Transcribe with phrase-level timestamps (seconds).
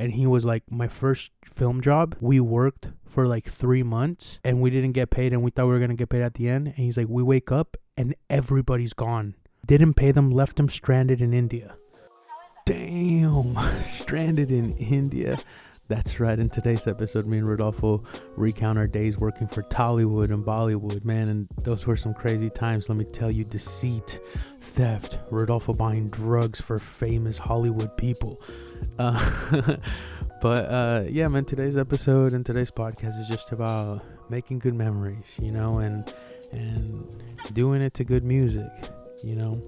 [0.00, 4.62] and he was like, "My first film job, we worked for like three months, and
[4.62, 6.68] we didn't get paid, and we thought we were gonna get paid at the end."
[6.68, 9.34] And he's like, "We wake up, and everybody's gone.
[9.66, 11.76] Didn't pay them, left them stranded in India."
[12.64, 15.36] Damn, stranded in India.
[15.88, 16.38] That's right.
[16.38, 18.02] In today's episode, me and Rodolfo
[18.36, 21.28] recount our days working for Tollywood and Bollywood, man.
[21.28, 22.88] And those were some crazy times.
[22.88, 24.20] Let me tell you deceit,
[24.62, 28.40] theft, Rodolfo buying drugs for famous Hollywood people.
[28.98, 29.76] Uh,
[30.40, 35.34] but uh, yeah, man, today's episode and today's podcast is just about making good memories,
[35.40, 36.12] you know, and
[36.52, 37.16] and
[37.52, 38.70] doing it to good music,
[39.22, 39.62] you know.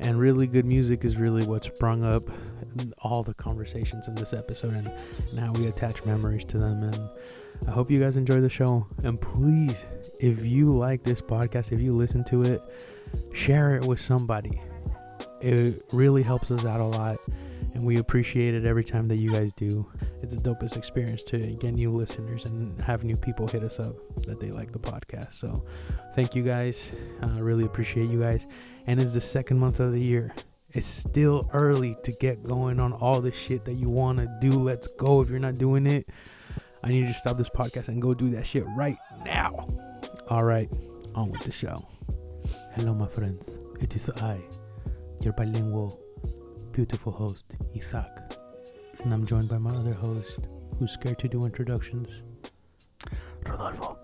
[0.00, 2.24] And really good music is really what sprung up
[2.98, 4.92] all the conversations in this episode and
[5.34, 7.08] now we attach memories to them and
[7.68, 8.86] I hope you guys enjoy the show.
[9.04, 9.84] And please
[10.20, 12.62] if you like this podcast if you listen to it
[13.32, 14.60] share it with somebody.
[15.40, 17.18] It really helps us out a lot
[17.74, 19.86] and we appreciate it every time that you guys do
[20.22, 23.94] it's the dopest experience to get new listeners and have new people hit us up
[24.26, 25.64] that they like the podcast so
[26.14, 28.46] thank you guys i uh, really appreciate you guys
[28.86, 30.34] and it's the second month of the year
[30.74, 34.52] it's still early to get going on all the shit that you want to do.
[34.52, 35.20] Let's go.
[35.20, 36.08] If you're not doing it,
[36.82, 39.66] I need you to stop this podcast and go do that shit right now.
[40.28, 40.72] All right,
[41.14, 41.86] on with the show.
[42.74, 43.58] Hello, my friends.
[43.80, 44.40] It is I,
[45.20, 46.00] your bilingual,
[46.72, 48.36] beautiful host, Izaak.
[49.02, 52.22] And I'm joined by my other host, who's scared to do introductions,
[53.44, 53.98] Rodolfo.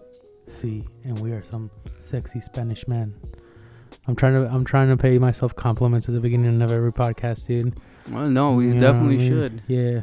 [0.60, 1.70] See, and we are some
[2.04, 3.14] sexy Spanish men
[4.08, 7.46] I'm trying to I'm trying to pay myself compliments at the beginning of every podcast,
[7.46, 7.78] dude.
[8.10, 9.28] Well, no, we you definitely I mean?
[9.28, 9.62] should.
[9.68, 10.02] Yeah.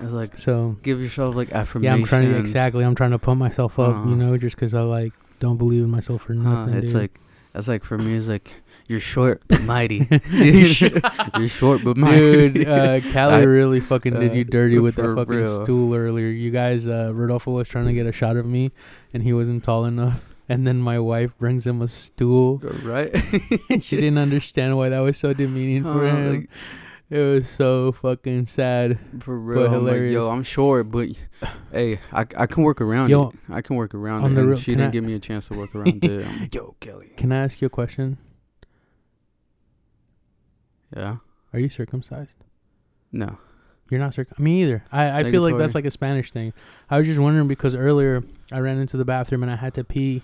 [0.00, 0.76] It's like so.
[0.82, 1.84] Give yourself like affirmations.
[1.84, 2.84] Yeah, I'm trying to exactly.
[2.84, 4.08] I'm trying to pump myself up, uh-huh.
[4.08, 6.74] you know, just because I like don't believe in myself for nothing.
[6.74, 7.02] Uh, it's dude.
[7.02, 7.20] like
[7.52, 8.14] that's like for me.
[8.14, 8.54] It's like
[8.90, 10.08] you're short but mighty.
[10.30, 12.48] you're, short but mighty.
[12.50, 15.64] Dude, uh, Callie I, really fucking uh, did you dirty with that fucking real.
[15.64, 16.26] stool earlier.
[16.26, 18.72] You guys, uh, Rodolfo was trying to get a shot of me,
[19.14, 22.58] and he wasn't tall enough and then my wife brings him a stool.
[22.82, 23.14] Right.
[23.70, 26.34] and she didn't understand why that was so demeaning for uh, him.
[26.34, 26.50] Like,
[27.08, 28.98] it was so fucking sad.
[29.20, 29.60] For real.
[29.60, 30.12] But hilarious.
[30.16, 31.10] Like, yo, I'm short, but
[31.70, 33.36] hey, I, I can work around yo, it.
[33.48, 34.58] I can work around it.
[34.58, 36.52] She didn't I, give me a chance to work around it.
[36.54, 37.12] yo, Kelly.
[37.16, 38.18] Can I ask you a question?
[40.96, 41.16] Yeah.
[41.52, 42.36] Are you circumcised?
[43.12, 43.38] No.
[43.90, 44.42] You're not circum.
[44.42, 44.84] Me either.
[44.92, 46.52] I, I feel like that's like a Spanish thing.
[46.88, 49.84] I was just wondering because earlier I ran into the bathroom and I had to
[49.84, 50.22] pee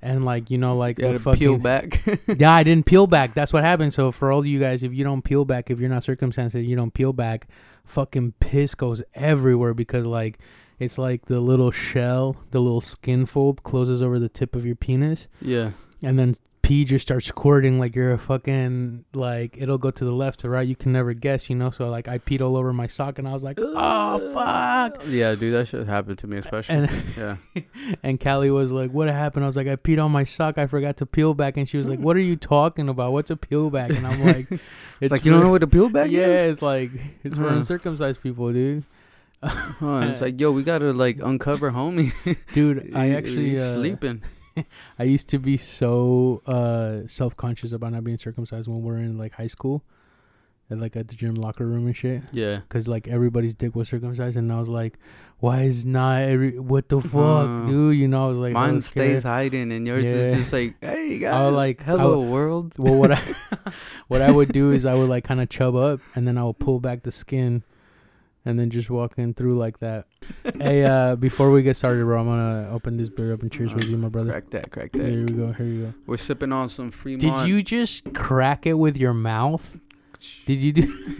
[0.00, 2.00] and like you know like you the fucking, peel back.
[2.38, 3.34] yeah, I didn't peel back.
[3.34, 3.92] That's what happened.
[3.92, 6.76] So for all you guys, if you don't peel back, if you're not circumcised, you
[6.76, 7.48] don't peel back.
[7.84, 10.38] Fucking piss goes everywhere because like
[10.78, 14.76] it's like the little shell, the little skin fold closes over the tip of your
[14.76, 15.26] penis.
[15.40, 15.72] Yeah.
[16.04, 16.36] And then
[16.68, 20.50] pee just starts squirting like you're a fucking like it'll go to the left or
[20.50, 20.68] right.
[20.68, 21.70] You can never guess, you know.
[21.70, 25.02] So like I peed all over my sock and I was like, oh fuck.
[25.06, 26.74] Yeah, dude, that shit happened to me especially.
[26.74, 27.62] And yeah.
[28.02, 29.44] and Callie was like, what happened?
[29.44, 30.58] I was like, I peed on my sock.
[30.58, 33.12] I forgot to peel back, and she was like, what are you talking about?
[33.12, 33.88] What's a peel back?
[33.88, 34.62] And I'm like, it's,
[35.00, 36.28] it's like you don't know what a peel back yeah, is.
[36.28, 36.90] Yeah, it's like
[37.24, 38.84] it's for uncircumcised people, dude.
[39.42, 42.12] huh, it's like, yo, we gotta like uncover homie.
[42.52, 44.22] Dude, I actually uh, sleeping.
[44.98, 48.98] I used to be so uh, self conscious about not being circumcised when we are
[48.98, 49.84] in like high school,
[50.70, 52.22] and like at the gym locker room and shit.
[52.32, 52.60] Yeah.
[52.68, 54.98] Cause like everybody's dick was circumcised, and I was like,
[55.40, 57.96] why is not every what the fuck, uh, dude?
[57.96, 60.10] You know, I was like, mine was stays hiding, and yours yeah.
[60.10, 62.74] is just like, hey guys, I like, hello would, world.
[62.76, 63.22] Well, what I
[64.08, 66.44] what I would do is I would like kind of chub up, and then I
[66.44, 67.62] would pull back the skin
[68.48, 70.06] and then just walking through like that.
[70.58, 73.74] hey, uh, before we get started, bro, I'm gonna open this beer up and cheers
[73.74, 74.30] with you, my brother.
[74.30, 75.06] Crack that, crack that.
[75.06, 75.52] Here we go.
[75.52, 75.94] Here you go.
[76.06, 77.16] We're sipping on some free.
[77.16, 79.78] Did you just crack it with your mouth?
[80.46, 80.82] Did you do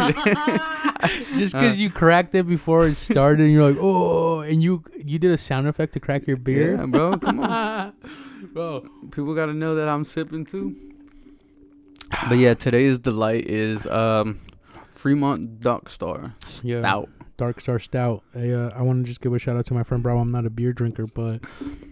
[1.37, 3.45] just because uh, you cracked it before it started?
[3.45, 6.77] and You're like, oh, and you you did a sound effect to crack your beer,
[6.77, 7.19] yeah, bro.
[7.19, 7.93] Come on,
[8.55, 8.89] bro.
[9.11, 10.75] People gotta know that I'm sipping too.
[12.29, 14.41] But yeah, today's delight is um,
[14.95, 16.65] Fremont Dark Star Stout.
[16.65, 17.18] Yeah.
[17.39, 18.23] Dark Star Stout.
[18.35, 20.21] I, uh, I want to just give a shout out to my friend Bravo.
[20.21, 21.41] I'm not a beer drinker, but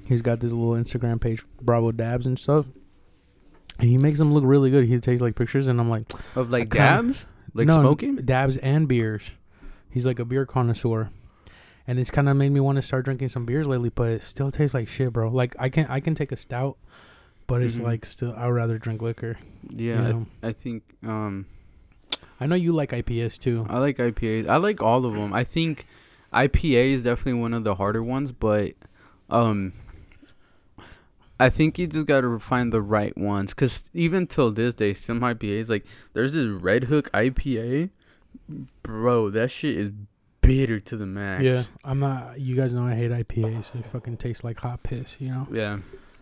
[0.04, 2.66] he's got this little Instagram page, Bravo Dabs and stuff.
[3.78, 4.84] And he makes them look really good.
[4.84, 8.88] He takes like pictures, and I'm like, of like dabs, like no, smoking dabs and
[8.88, 9.30] beers.
[9.90, 11.10] He's like a beer connoisseur,
[11.86, 13.90] and it's kind of made me want to start drinking some beers lately.
[13.90, 15.28] But it still tastes like shit, bro.
[15.28, 16.78] Like I can I can take a stout,
[17.46, 17.84] but it's mm-hmm.
[17.84, 19.38] like still I'd rather drink liquor.
[19.68, 20.26] Yeah, you know?
[20.42, 21.46] I, I think um
[22.40, 23.66] I know you like IPAs too.
[23.68, 24.48] I like IPAs.
[24.48, 25.32] I like all of them.
[25.32, 25.86] I think
[26.32, 28.72] IPA is definitely one of the harder ones, but
[29.30, 29.72] um,
[31.38, 33.54] I think you just gotta find the right ones.
[33.54, 37.90] Cause even till this day, some IPAs like there's this Redhook IPA,
[38.82, 39.30] bro.
[39.30, 39.92] That shit is
[40.40, 41.42] bitter to the max.
[41.42, 42.38] Yeah, I'm not.
[42.40, 43.72] You guys know I hate IPAs.
[43.72, 45.16] They fucking taste like hot piss.
[45.18, 45.78] You know, Yeah.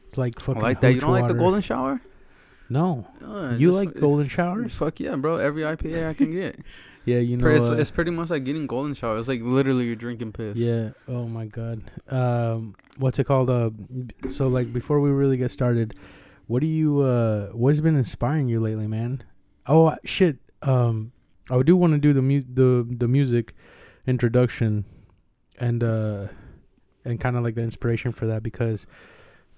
[0.08, 0.62] it's like I fucking.
[0.62, 0.94] like that.
[0.94, 2.00] You don't like the golden shower?
[2.68, 4.72] No, Uh, you like golden showers?
[4.74, 5.36] Fuck yeah, bro.
[5.36, 6.58] Every IPA I can get.
[7.06, 7.46] Yeah, you know.
[7.48, 9.20] It's, uh, it's pretty much like getting golden showers.
[9.20, 10.56] It's like literally you're drinking piss.
[10.56, 10.92] Yeah.
[11.06, 11.90] Oh my god.
[12.08, 13.50] Um, what's it called?
[13.50, 13.68] Uh,
[14.30, 15.94] so like before we really get started,
[16.46, 19.22] what do you uh, what's been inspiring you lately, man?
[19.66, 20.38] Oh uh, shit.
[20.62, 21.12] Um,
[21.50, 23.54] I do want to do the mu- the the music
[24.06, 24.86] introduction,
[25.58, 26.28] and uh,
[27.04, 28.86] and kind of like the inspiration for that because.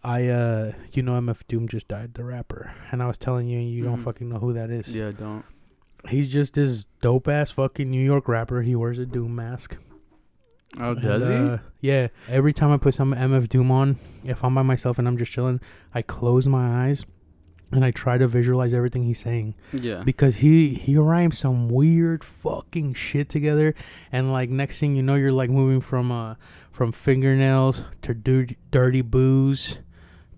[0.06, 3.58] I uh you know MF Doom just died the rapper and I was telling you
[3.58, 4.04] and you don't Mhm.
[4.04, 4.94] fucking know who that is.
[4.94, 5.44] Yeah, don't.
[6.08, 8.62] He's just this dope ass fucking New York rapper.
[8.62, 9.76] He wears a Doom mask.
[10.78, 12.08] Oh, And, does uh, yeah.
[12.28, 15.32] Every time I put some MF Doom on, if I'm by myself and I'm just
[15.32, 15.60] chilling,
[15.94, 17.04] I close my eyes
[17.72, 19.54] and I try to visualize everything he's saying?
[19.72, 20.02] Yeah.
[20.04, 23.74] because he he rhymes some weird fucking shit together,
[24.12, 26.34] and like next thing you know, you're like moving from uh
[26.70, 29.78] from fingernails to dirty, dirty booze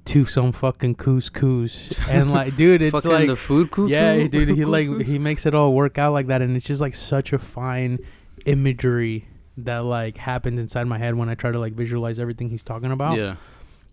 [0.09, 3.89] to some fucking couscous, and like dude, it's Fucking like the food cuckoo.
[3.89, 6.81] yeah, dude, he like he makes it all work out like that, and it's just
[6.81, 7.99] like such a fine
[8.47, 12.63] imagery that like happens inside my head when I try to like visualize everything he's
[12.63, 13.17] talking about.
[13.19, 13.37] Yeah.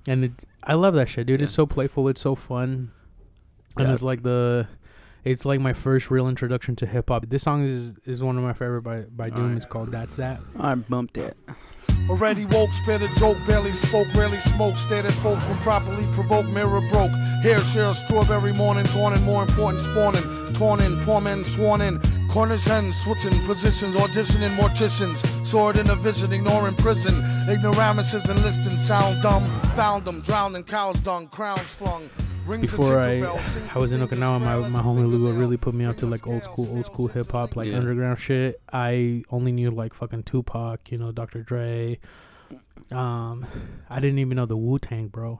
[0.07, 0.31] and it,
[0.63, 1.41] I love that shit, dude.
[1.41, 2.91] It's so playful, it's so fun,
[3.77, 3.93] and Yeah.
[3.93, 4.67] it's like the,
[5.23, 7.25] it's like my first real introduction to hip hop.
[7.27, 9.57] This song is is one of my favorite by by Doom.
[9.57, 10.39] It's called That's That.
[10.59, 11.35] I bumped it.
[12.09, 14.77] Already woke, spit a joke, barely spoke, rarely smoke.
[14.77, 17.11] Stared at folks when properly provoked, mirror broke.
[17.41, 20.23] Hair share a strawberry morning, gone and more important spawning.
[20.53, 21.99] Torn in, poor men sworn in.
[22.29, 25.23] Corners hens, switching positions, auditioning morticians.
[25.69, 27.23] It in a vision, ignoring prison.
[27.49, 29.43] Ignoramuses enlisting, sound dumb.
[29.75, 32.09] Found them, drowning cows dung, crowns flung.
[32.45, 33.21] Rings of Before I
[33.75, 36.27] I was in Okinawa, my frail my homie Lugo really put me out to like
[36.27, 37.77] old school old school hip hop, like Yeah.
[37.77, 38.61] underground shit.
[38.71, 41.41] I only knew like fucking Tupac, you know, Dr.
[41.41, 41.99] Dre.
[42.91, 43.45] Um,
[43.89, 45.39] I didn't even know the Wu Tang, bro.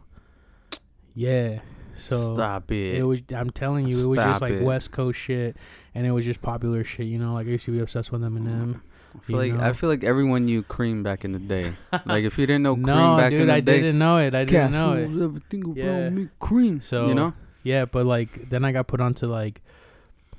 [1.13, 1.59] Yeah,
[1.95, 2.95] so Stop it.
[2.97, 3.21] it was.
[3.33, 4.63] I'm telling you, it was just like it.
[4.63, 5.55] West Coast shit,
[5.93, 7.05] and it was just popular shit.
[7.05, 8.75] You know, like I used to be obsessed with Eminem.
[8.75, 8.79] I
[9.23, 9.63] feel like know?
[9.63, 11.73] I feel like everyone knew Cream back in the day.
[12.06, 14.17] like if you didn't know Cream no, back dude, in the I day, didn't know
[14.17, 14.33] it.
[14.35, 15.03] I didn't know it.
[15.23, 16.09] everything around Yeah.
[16.09, 16.81] me Cream.
[16.81, 17.33] So you know,
[17.63, 19.62] Yeah, but like then I got put onto like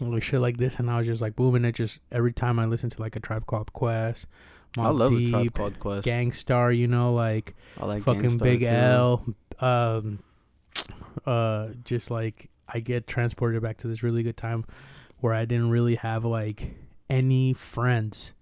[0.00, 1.72] like shit like this, and I was just like booming it.
[1.74, 4.26] Just every time I listen to like a Tribe Called Quest,
[4.76, 6.04] I Mobb love a Tribe Called Quest.
[6.04, 8.66] Gang Starr, you know, like, I like fucking Gang Starr Big too.
[8.66, 9.24] L,
[9.60, 10.18] um,
[11.24, 14.64] uh, just like I get transported back to this really good time
[15.20, 16.74] where I didn't really have like
[17.08, 18.32] any friends,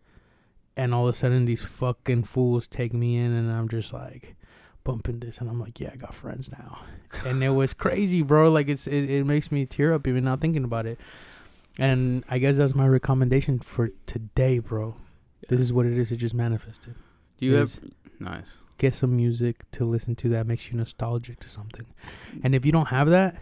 [0.76, 4.36] and all of a sudden these fucking fools take me in, and I'm just like
[4.82, 6.80] bumping this, and I'm like, yeah, I got friends now,
[7.24, 8.50] and it was crazy, bro.
[8.50, 10.98] Like it's it, it makes me tear up even now thinking about it,
[11.78, 14.96] and I guess that's my recommendation for today, bro.
[15.48, 16.10] This is what it is.
[16.10, 16.94] It just manifested
[17.38, 17.78] Do you have
[18.18, 18.46] nice?
[18.78, 21.86] get some music to listen to that makes you nostalgic to something.
[22.42, 23.36] And if you don't have that,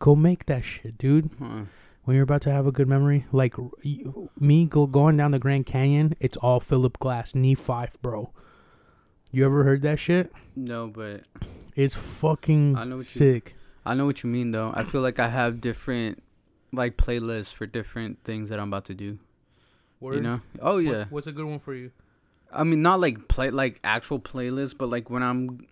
[0.00, 1.30] go make that shit, dude.
[1.38, 1.62] Huh.
[2.04, 3.54] When you're about to have a good memory, like
[4.38, 8.32] me go going down the Grand Canyon, it's all Philip Glass, knee five, bro.
[9.30, 10.32] You ever heard that shit?
[10.56, 11.22] No, but
[11.76, 13.56] It's fucking I know what you- sick.
[13.86, 14.72] I know what you mean though.
[14.74, 16.22] I feel like I have different
[16.72, 19.18] like playlists for different things that I'm about to do.
[20.02, 20.40] You know?
[20.60, 21.04] Oh What- yeah.
[21.10, 21.90] what's a good one for you?
[22.52, 25.66] I mean, not like play like actual playlists, but like when I'm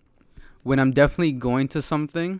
[0.63, 2.39] when I'm definitely going to something,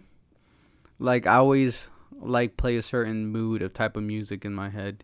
[1.00, 1.88] like I always
[2.22, 5.04] like play a certain mood of type of music in my head,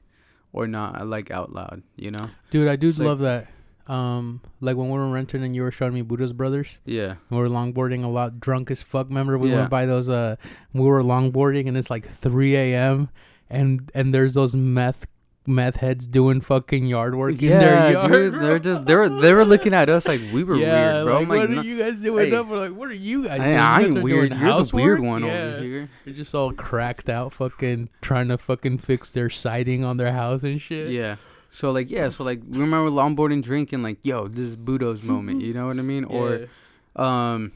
[0.54, 0.96] or not.
[0.96, 1.84] I like out loud.
[1.96, 2.30] You know?
[2.52, 3.48] Dude, I do It's like- love that.
[3.88, 6.80] Um, like when we were renting and you were showing me Buddha's Brothers.
[6.86, 7.16] Yeah.
[7.30, 9.10] We were longboarding a lot, drunk as fuck.
[9.10, 9.58] Remember, we Yeah.
[9.58, 10.10] went by those.
[10.10, 10.38] Uh,
[10.74, 13.10] we were longboarding, and it's like 3 a.m.
[13.48, 15.06] and and there's those meth
[15.48, 18.12] meth heads doing fucking yard work in their yard.
[18.12, 18.34] dude.
[18.34, 21.20] They're just they were they were looking at us like we were yeah, weird, bro.
[21.20, 22.36] like like, what no- are you guys doing Hey.
[22.36, 22.48] up?
[22.48, 23.58] We're like, what are you guys Hey, doing?
[23.64, 24.30] I ain't weird.
[24.32, 25.34] doing You're the weird one yeah.
[25.34, 25.90] over here.
[26.06, 30.44] They're just all cracked out, fucking trying to fucking fix their siding on their house
[30.44, 30.92] and shit.
[30.92, 31.18] Yeah.
[31.50, 35.42] So like yeah, so like we remember longboarding drinking like yo, this is Budo's moment,
[35.42, 36.04] you know what I mean?
[36.10, 36.48] Or
[36.96, 37.52] um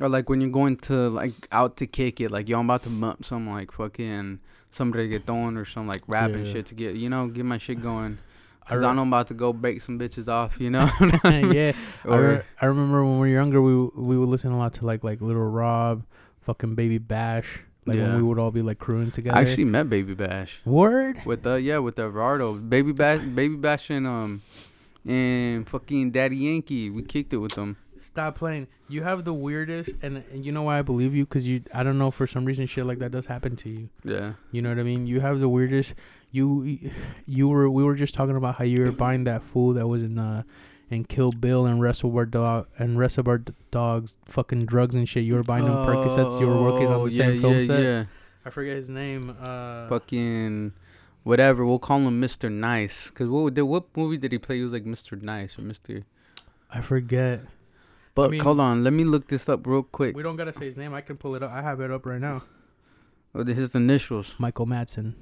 [0.00, 2.82] or like when you're going to like out to kick it, like yo, I'm about
[2.84, 4.40] to mump some like fucking
[4.76, 6.52] some reggaeton or some like rapping Yeah.
[6.52, 8.18] shit to get you know, get my shit going.
[8.64, 10.90] I Cause re- I know I'm about to go break some bitches off, you know.
[11.24, 11.72] yeah,
[12.04, 14.84] I, re- I remember when we were younger, we we would listen a lot to
[14.86, 16.02] like like Lil Rob,
[16.40, 19.36] fucking Baby Bash, like when we would all be like crewing together.
[19.38, 21.24] I actually met Baby Bash word.
[21.24, 24.42] with the yeah with the Eduardo Baby Bash Baby Bash and um
[25.06, 26.90] and fucking Daddy Yankee.
[26.90, 27.76] We kicked it with them.
[27.98, 28.66] Stop playing.
[28.88, 31.26] You have the weirdest, and, and you know why I believe you?
[31.26, 33.88] Cause you, I don't know, for some reason, shit like that does happen to you.
[34.04, 34.34] Yeah.
[34.52, 35.06] You know what I mean?
[35.06, 35.94] You have the weirdest.
[36.32, 36.78] You
[37.26, 40.02] you were we were just talking about how you were buying that fool that was
[40.02, 40.42] in uh
[40.90, 45.24] in Kill Bill and wrestle Reservoir Dog and Reservoir D- Dogs fucking drugs and shit.
[45.24, 46.38] You were buying them Percocets.
[46.40, 47.82] You were working on Oh, the same film yeah, set.
[47.82, 48.04] Yeah,
[48.44, 49.34] I forget his name.
[49.40, 50.72] Uh, Fucking
[51.22, 51.64] whatever.
[51.64, 52.52] We'll call him Mr.
[52.52, 53.10] Nice.
[53.10, 54.56] Cause what did what movie did he play?
[54.58, 55.20] He was like Mr.
[55.20, 56.04] Nice or Mr.
[56.70, 57.40] I forget.
[58.16, 60.16] But mean- hold on, let me look this up real quick.
[60.16, 60.92] We don't gotta say his name.
[60.92, 61.52] I can pull it up.
[61.52, 62.42] I have it up right now.
[63.34, 64.34] Oh, his initials?
[64.38, 65.14] Michael Madsen.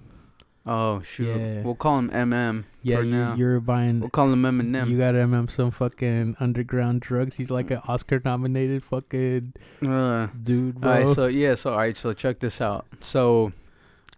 [0.66, 1.36] Oh shoot.
[1.36, 1.62] Yeah.
[1.62, 2.64] We'll call him MM.
[2.82, 3.34] Yeah, for you, now.
[3.34, 4.00] you're buying.
[4.00, 4.88] We'll call him Eminem.
[4.88, 7.36] You got him some fucking underground drugs.
[7.36, 9.52] He's like an Oscar nominated fucking
[9.86, 10.90] Uh, dude, bro.
[10.90, 12.86] All right, so yeah, so all right, so check this out.
[13.00, 13.52] So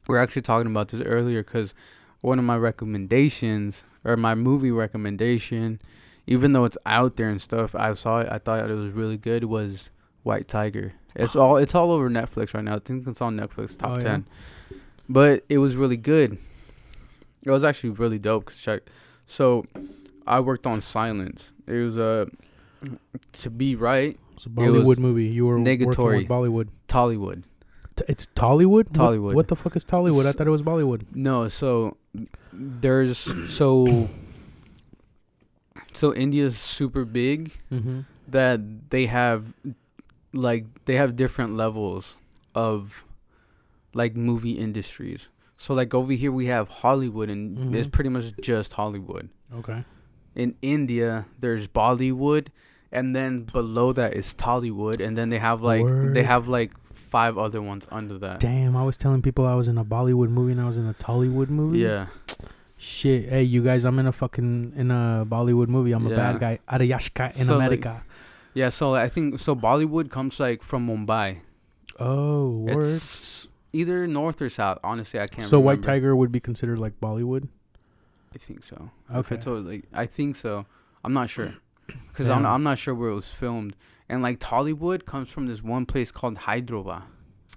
[0.07, 1.75] we're actually talking about this earlier because
[2.21, 5.81] one of my recommendations or my movie recommendation,
[6.27, 8.29] even though it's out there and stuff, I saw it.
[8.31, 9.45] I thought it was really good.
[9.45, 9.91] Was
[10.23, 10.93] White Tiger?
[11.15, 12.77] It's all it's all over Netflix right now.
[12.77, 14.01] I think it's on Netflix top Oh, yeah?
[14.01, 14.27] ten.
[15.09, 16.39] But it was really good.
[17.45, 18.47] It was actually really dope.
[18.47, 18.83] 'cause check.
[19.27, 19.65] So
[20.27, 21.53] I worked on Silence.
[21.67, 22.27] It was a
[23.33, 25.27] to be right it's a Bollywood was movie.
[25.27, 26.17] You were working negatory.
[26.19, 26.69] with Bollywood.
[26.89, 27.43] Tollywood.
[27.97, 28.69] T- it's Tollywood.
[28.69, 29.35] What- Tollywood.
[29.35, 30.27] What, the fuck is Tollywood?
[30.27, 31.03] I thought it was Bollywood.
[31.15, 31.97] No, so
[32.53, 33.17] there's
[33.53, 34.09] so
[35.97, 38.01] so India's super big Mm-hmm.
[38.29, 38.61] that
[38.91, 39.53] they have
[40.33, 42.17] like they have different levels
[42.55, 43.05] of
[43.95, 45.29] like movie industries.
[45.57, 47.93] So like over here we have Hollywood and it's Mhm.
[47.93, 49.31] pretty much just Hollywood.
[49.55, 49.85] Okay.
[50.35, 52.49] In India there's Bollywood
[52.93, 56.15] and then below that is Tollywood and then they have like Word.
[56.15, 58.41] they have like five other ones under that.
[58.41, 60.87] Damn, I was telling people I was in a Bollywood movie and I was in
[60.87, 61.79] a Tollywood movie.
[61.79, 62.07] Yeah.
[62.79, 63.29] Shit.
[63.29, 65.93] Hey, you guys, I'm in a fucking in a Bollywood movie.
[65.93, 66.59] I'm a bad guy.
[66.69, 68.03] Arayashka in So, like, America.
[68.55, 69.55] Yeah, so I think so.
[69.57, 71.39] Bollywood comes like from Mumbai.
[71.99, 72.83] oh, word.
[72.83, 74.79] It's either north or south.
[74.85, 75.49] Honestly, I can't.
[75.49, 75.83] So White.
[75.83, 77.49] Tiger would be considered like Bollywood.
[78.35, 78.91] I think so.
[79.15, 79.39] Okay.
[79.47, 80.67] all, like I think so.
[81.03, 81.55] I'm not sure,
[82.13, 83.77] cause I'm I'm not sure where it was filmed.
[84.09, 87.03] And like Tollywood comes from this one place called Hyderabad,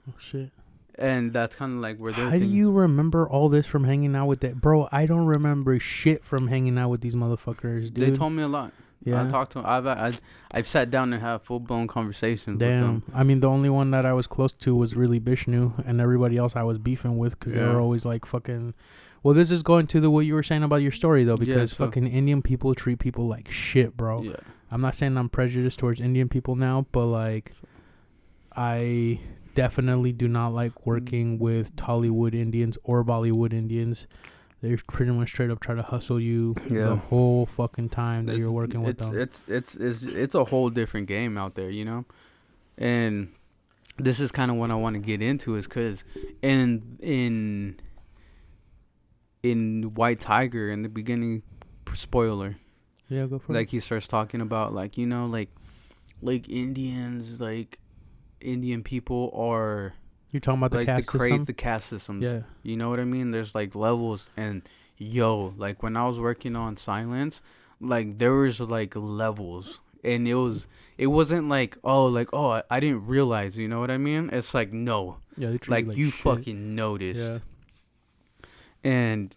[0.07, 0.51] Oh shit.
[0.99, 2.29] And that's kind of like where they're.
[2.29, 4.89] How do you remember all this from hanging out with that, bro?
[4.91, 7.95] I don't remember shit from hanging out with these motherfuckers, dude.
[7.95, 8.73] They told me a lot.
[9.03, 9.23] yeah.
[9.23, 9.59] I talked to.
[9.59, 9.65] them.
[9.67, 10.13] I've I,
[10.51, 12.81] I've sat down and had full blown conversations with Damn.
[12.81, 13.03] them.
[13.13, 16.35] I mean, the only one that I was close to was really Vishnu, and everybody
[16.37, 18.73] else I was beefing with because they were always like fucking.
[19.23, 21.45] Well, this is going to the what you were saying about your story though, Yeah,
[21.45, 24.21] because so- fucking Indian people treat people like shit, bro.
[24.23, 24.35] Yeah.
[24.71, 27.53] I'm not saying I'm prejudiced towards Indian people now, but like,
[28.55, 29.19] I
[29.59, 30.85] definitely do not like mm.
[30.85, 34.07] working with Tollywood Indians or Bollywood Indians.
[34.61, 38.51] They pretty much straight up try to hustle you the whole fucking time that you're
[38.51, 39.19] working with it's, them.
[39.19, 42.05] It's it's it's it's a whole different game out there, you know.
[42.77, 43.33] And
[43.97, 46.03] this is kind of what I want to get into, is because
[46.41, 47.79] in in
[49.43, 51.43] in White Tiger in the beginning,
[51.93, 52.57] spoiler,
[53.07, 53.55] yeah, go for it.
[53.55, 55.49] like he starts talking about like you know like
[56.21, 57.79] like Indians like
[58.41, 59.93] Indian people are.
[60.31, 61.45] You're talking about the caste the craze system.
[61.45, 62.23] the caste systems.
[62.23, 62.41] Yeah.
[62.63, 63.31] You know what I mean?
[63.31, 64.61] There's like levels and
[64.97, 67.41] yo, like when I was working on silence,
[67.81, 70.67] like there was like levels and it was
[70.99, 74.29] it wasn't like oh like oh I, I didn't realize, you know what I mean?
[74.31, 75.17] It's like no.
[75.35, 76.19] Yeah, Like, like you shit.
[76.21, 77.19] fucking noticed.
[77.19, 77.39] Yeah.
[78.83, 79.35] And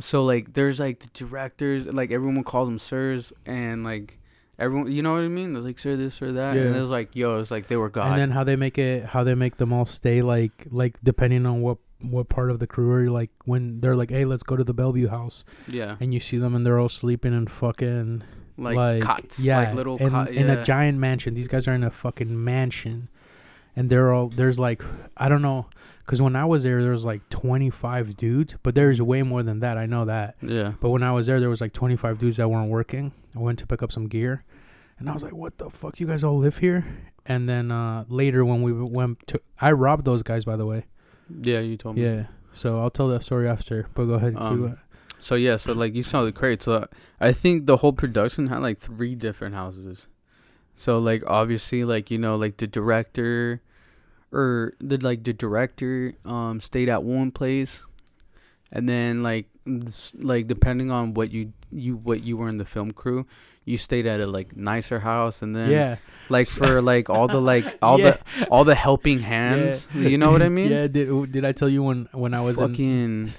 [0.00, 4.18] so like there's like the directors, like everyone calls them sirs and like
[4.62, 5.52] everyone you know what I mean?
[5.62, 6.56] Like sir this or that.
[6.56, 6.76] And Yeah.
[6.78, 8.08] it was like yo, it's like they were God.
[8.12, 11.44] And then how they make it, how they make them all stay like, like depending
[11.46, 14.42] on what what part of the crew are you like when they're like, hey, let's
[14.42, 15.96] go to the Bellevue house, yeah.
[16.00, 18.24] and you see them and they're all sleeping in fucking
[18.58, 19.38] Like, like, cots.
[19.38, 20.54] yeah, Like little in, cot, in yeah.
[20.54, 21.34] a giant mansion.
[21.34, 23.08] These guys are in a fucking mansion,
[23.76, 24.82] and they're all there's like
[25.16, 25.68] I don't know,
[26.04, 29.60] cause when I was there there was like 25 dudes, but there's way more than
[29.60, 29.78] that.
[29.78, 30.34] I know that.
[30.42, 30.72] Yeah.
[30.80, 33.12] But when I was there, there was like 25 dudes that weren't working.
[33.36, 34.42] I went to pick up some gear,
[35.02, 35.98] and I was like, "What the fuck?
[35.98, 36.86] You guys all live here?"
[37.26, 40.84] And then uh, later, when we went to, I robbed those guys, by the way.
[41.42, 42.04] Yeah, you told me.
[42.04, 42.26] Yeah.
[42.52, 43.88] So I'll tell that story after.
[43.94, 44.34] But go ahead.
[44.34, 44.78] keep Um.
[45.18, 46.62] So yeah, so like you saw the crate.
[46.62, 46.86] So
[47.20, 50.06] I think the whole production had like three different houses.
[50.74, 53.60] So like obviously like you know like the director,
[54.32, 57.82] or the like the director um stayed at one place,
[58.70, 59.46] and then like
[60.14, 63.26] like depending on what you you what you were in the film crew,
[63.64, 65.96] you stayed at a like nicer house, and then yeah.
[66.28, 68.16] like for like all the like all Yeah.
[68.38, 69.86] the all the helping hands.
[69.94, 70.70] You know what I mean?
[70.72, 70.86] Yeah.
[70.88, 72.68] Did Did I tell you when when I was in?
[72.68, 73.32] fucking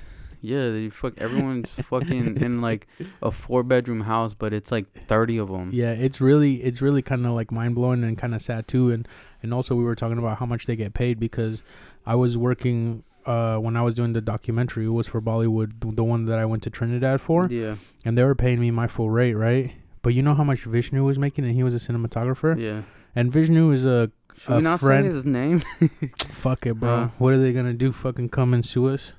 [0.46, 2.86] yeah they fuck everyone's fucking in like
[3.22, 7.01] a four bedroom house but it's like 30 of them Yeah, it's really it's really
[7.01, 8.92] kind of like mind blowing and kind of sad too.
[8.92, 9.08] And
[9.42, 11.63] and also we were talking about how much they get paid because
[12.06, 16.03] I was working uh, when I was doing the documentary, it was for Bollywood, the
[16.03, 17.75] one that I went to Trinidad for, Yeah.
[18.03, 19.72] and they were paying me my full rate, right?
[20.03, 22.83] But you know how much Vishnu was making, and he was a cinematographer, Yeah.
[23.15, 25.62] and Vishnu is a Should A we not friend- his name?
[26.31, 26.89] fuck it, bro.
[26.93, 27.07] Uh.
[27.17, 27.91] what are they gonna do?
[27.91, 29.13] Fucking come and sue us?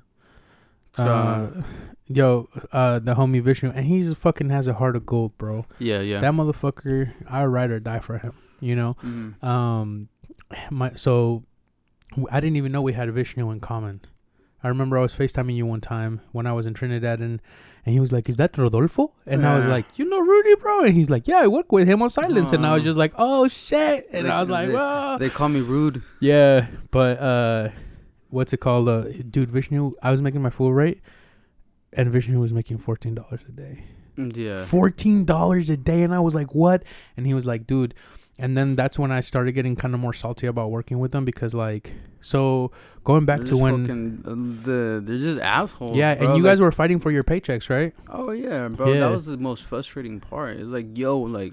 [0.96, 1.62] So, Uh,
[2.06, 5.66] yo, uh, the homie Vishnu, and he's fucking has a heart of gold, bro.
[5.78, 6.20] yeah, yeah.
[6.20, 8.32] That motherfucker, I ride or die for him.
[8.60, 9.42] You know, Mhm.
[9.44, 10.08] um,
[10.70, 11.44] my so
[12.30, 14.00] I didn't even know we had Vishnu in common.
[14.62, 17.40] I remember I was FaceTiming you one time when I was in Trinidad, and
[17.84, 20.84] and he was like, "Is that Rodolfo?" And I was like, "You know Rudy, bro?"
[20.84, 22.84] And he's like, "Yeah, I work with him on Silence." And I was Oh.
[22.84, 26.02] just like, "Oh shit!" And They- I was like, they- "Whoa." They call me rude.
[26.20, 27.68] Yeah, but uh,
[28.30, 28.88] what's it called?
[28.88, 31.00] Uh, dude, Vishnu, I was making my full rate,
[31.92, 33.84] and Vishnu was making fourteen dollars a day.
[34.16, 34.64] Mm, Yeah.
[34.64, 36.82] Fourteen dollars a day, and I was like, "What?"
[37.16, 37.94] And he was like, "Dude."
[38.38, 41.24] And then that's when I started getting kind of more salty about working with them
[41.24, 41.92] because, like,
[42.24, 42.72] so
[43.04, 45.94] going back to when, fucking, uh, the they're just assholes.
[45.96, 46.26] yeah, bro.
[46.28, 47.92] and you Like, guys were fighting for your paychecks, right?
[48.08, 48.92] Oh yeah, bro.
[48.92, 49.00] Yeah.
[49.00, 50.56] That was the most frustrating part.
[50.56, 51.52] It's like, yo, like,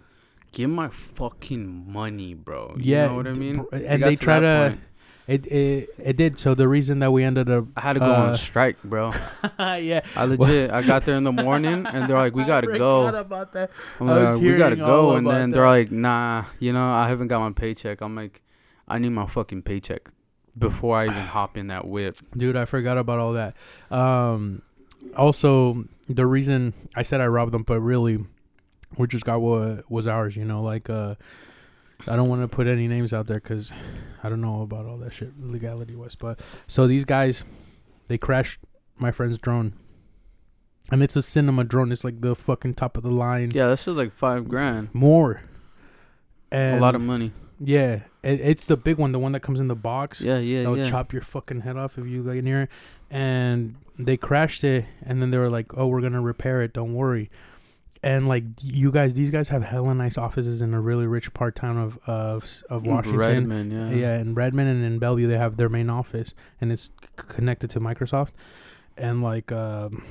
[0.54, 2.75] give my fucking money, bro.
[2.78, 3.58] You Yeah, know what I mean?
[3.70, 4.82] br- and they try to- point.
[5.28, 6.40] It it it did.
[6.40, 9.12] So the reason that we ended up, I had to go uh, on strike, bro.
[9.60, 10.72] yeah, I legit.
[10.72, 13.70] I got there in the morning, and they're like, "We gotta I go." about that.
[14.00, 17.28] I'm I like, "We gotta go," and then they're like, "Nah, you know, I haven't
[17.28, 18.42] got my paycheck." I'm like,
[18.90, 20.10] "I need my fucking paycheck
[20.58, 23.55] before I even hop in that whip." Dude, I forgot about all that.
[23.89, 24.62] Um,
[25.17, 28.25] also, the reason I said I robbed them, but really,
[28.98, 30.36] we just got what was ours.
[30.36, 31.15] You know, like uh,
[32.08, 33.72] I don't want to put any names out there because
[34.24, 36.15] I don't know about all that shit legality wise.
[36.15, 37.43] But so these guys,
[38.08, 38.60] they crashed
[38.98, 39.74] my friend's drone,
[40.91, 41.91] and it's a cinema drone.
[41.91, 43.51] It's like the fucking top of the line.
[43.51, 44.89] Yeah, this is like five grand.
[44.93, 45.43] More.
[46.51, 47.31] And a lot of money.
[47.63, 50.22] Yeah, it, it's the big one, the one that comes in the box.
[50.22, 50.89] Yeah, yeah, They'll yeah.
[50.89, 52.70] chop your fucking head off if you get near it.
[53.10, 56.74] And they crashed it, and then they were like, "Oh, we're gonna repair it.
[56.74, 57.30] Don't worry."
[58.03, 61.56] And like you guys, these guys have hella nice offices in a really rich part
[61.56, 63.20] town of of of Washington.
[63.20, 63.89] Redmond, yeah.
[63.91, 67.70] Yeah, in Redmond and in Bellevue, they have their main office, and it's c- connected
[67.72, 68.31] to Microsoft.
[68.98, 70.03] And like, um,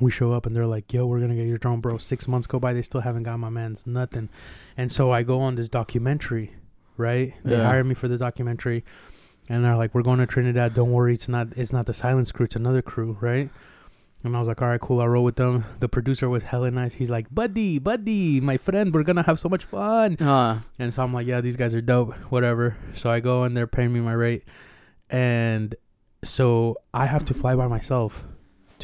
[0.00, 2.46] we show up, and they're like, "Yo, we're gonna get your drone, bro." Six months
[2.46, 4.28] go by, they still haven't got my man's nothing.
[4.76, 6.52] And so I go on this documentary,
[6.96, 7.34] right?
[7.44, 7.66] They Yeah.
[7.66, 8.84] hire me for the documentary,
[9.48, 10.74] and they're like, "We're going to Trinidad.
[10.74, 13.50] Don't worry, it's not it's not the Silence crew, it's another crew, right?"
[14.24, 15.00] And I was like, "All right, cool.
[15.02, 16.94] I'll roll with them." The producer was hella nice.
[16.94, 21.02] He's like, "Buddy, buddy, my friend, we're gonna have so much fun." Uh, And so
[21.02, 22.76] I'm like, yeah, these guys are dope, whatever.
[22.94, 24.44] So I go and they're paying me my rate.
[25.10, 25.74] And
[26.22, 28.24] so I have to fly by myself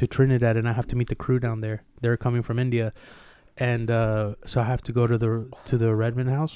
[0.00, 1.78] to Trinidad and I have to meet the crew down there.
[2.00, 2.92] They're coming from India.
[3.56, 5.32] And uh, so I have to go to the
[5.66, 6.54] to the Redmond house.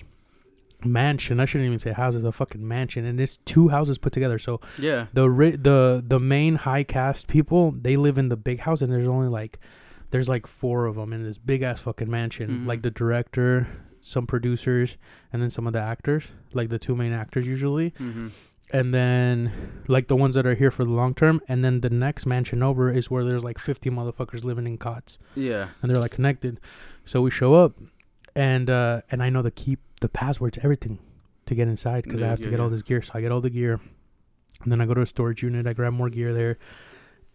[0.85, 1.41] Mansion.
[1.41, 3.07] I shouldn't even say house, it's a fucking mansion.
[3.07, 4.39] And it's two houses put together.
[4.39, 5.07] So yeah.
[5.15, 8.93] the ri- the the main high caste people they live in the big house and
[8.93, 9.59] there's only like
[10.11, 12.67] there's like four of them in this big ass fucking mansion Mhm.
[12.67, 13.67] like the director
[14.03, 14.99] some producers
[15.33, 18.29] and then some of the actors like the two main actors usually Mm-hmm.
[18.73, 21.41] And then like the ones that are here for the long term.
[21.49, 25.19] And then the next mansion over is where there's like 50 motherfuckers living in cots.
[25.35, 25.69] Yeah.
[25.83, 26.59] and they're like connected.
[27.05, 27.75] So we show up.
[28.37, 30.99] And uh and i know the key the passwords everything
[31.47, 33.01] to get inside because i Yeah, have to yeah, get all this gear.
[33.01, 33.81] So i get all the gear.
[34.63, 35.67] And then i go to a storage unit.
[35.69, 36.59] I grab more gear there.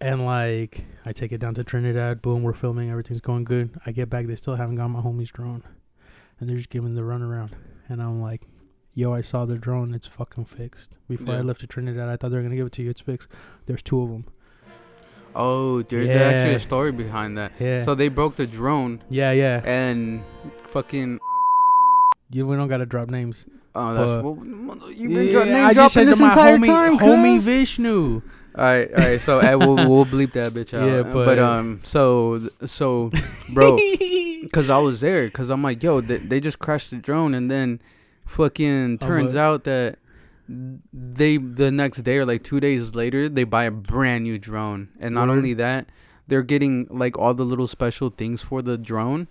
[0.02, 2.22] And like i take it down to trinidad.
[2.22, 2.90] Boom we're filming.
[2.90, 3.80] Everything's going good.
[3.86, 4.26] I get back.
[4.28, 5.64] They still haven't got my homie's drone
[6.40, 7.52] and they're just giving the runaround.
[7.88, 8.42] And i'm like
[9.00, 12.30] yo i saw the drone it's fucking fixed before i left to trinidad i thought
[12.32, 13.28] they were gonna give it to you it's fixed
[13.68, 14.24] there's two of them
[15.36, 17.52] Oh, there's actually a story behind that.
[17.60, 20.24] yeah So they broke the drone yeah yeah and
[20.68, 21.20] fucking.
[22.32, 25.66] you we don't gotta drop names Oh, that's But- well, you've been dro- Yeah, name
[25.68, 27.40] I just dropping said this entire homie, time, homie.
[27.40, 28.22] Vishnu.
[28.58, 29.22] All right, all right.
[29.22, 30.88] So eh, we'll we'll bleep that bitch out.
[30.90, 33.12] Yeah, Uh, but- um, so so,
[33.54, 33.78] bro,
[34.42, 37.50] because I was there, because I'm like, yo, they, they just crashed the drone, and
[37.52, 37.80] then,
[38.30, 39.98] fucking Oh, turns out that
[40.48, 44.90] they the next day or like two days later they buy a brand new drone,
[45.00, 45.38] and not Word.
[45.38, 45.88] only that,
[46.28, 49.28] they're getting like all the little special things for the drone.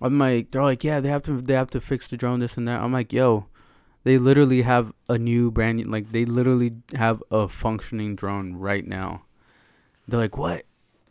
[0.00, 2.56] I'm like, they're like, yeah, they have to they have to fix the drone, this
[2.56, 2.80] and that.
[2.82, 3.46] I'm like, yo.
[4.04, 8.84] They literally have a new brand new, like they literally have a functioning drone right
[8.84, 9.22] now.
[10.08, 10.64] They're like, what?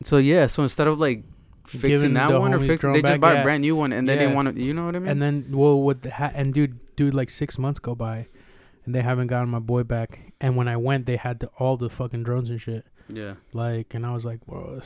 [0.04, 1.24] So yeah, so instead of like
[1.79, 3.39] fixing that one or fixing, they just buy yeah.
[3.41, 4.19] a brand new one and they Yeah.
[4.21, 5.10] Didn't want to, you know what I mean?
[5.10, 8.27] And then, well, what the ha- and dude, dude, like six months go by,
[8.86, 10.34] and they haven't gotten my boy back.
[10.41, 12.86] And when I went, they had the, all the fucking drones and shit.
[13.07, 14.81] yeah, Like, and I was like, bro.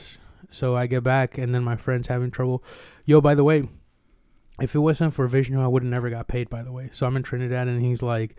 [0.50, 2.62] So I get back, and then my friend's having trouble.
[3.04, 3.68] Yo, by the way,
[4.60, 6.48] if it wasn't for Vishnu, I would have never got paid.
[6.50, 8.36] By the way, so I'm in Trinidad, and he's like,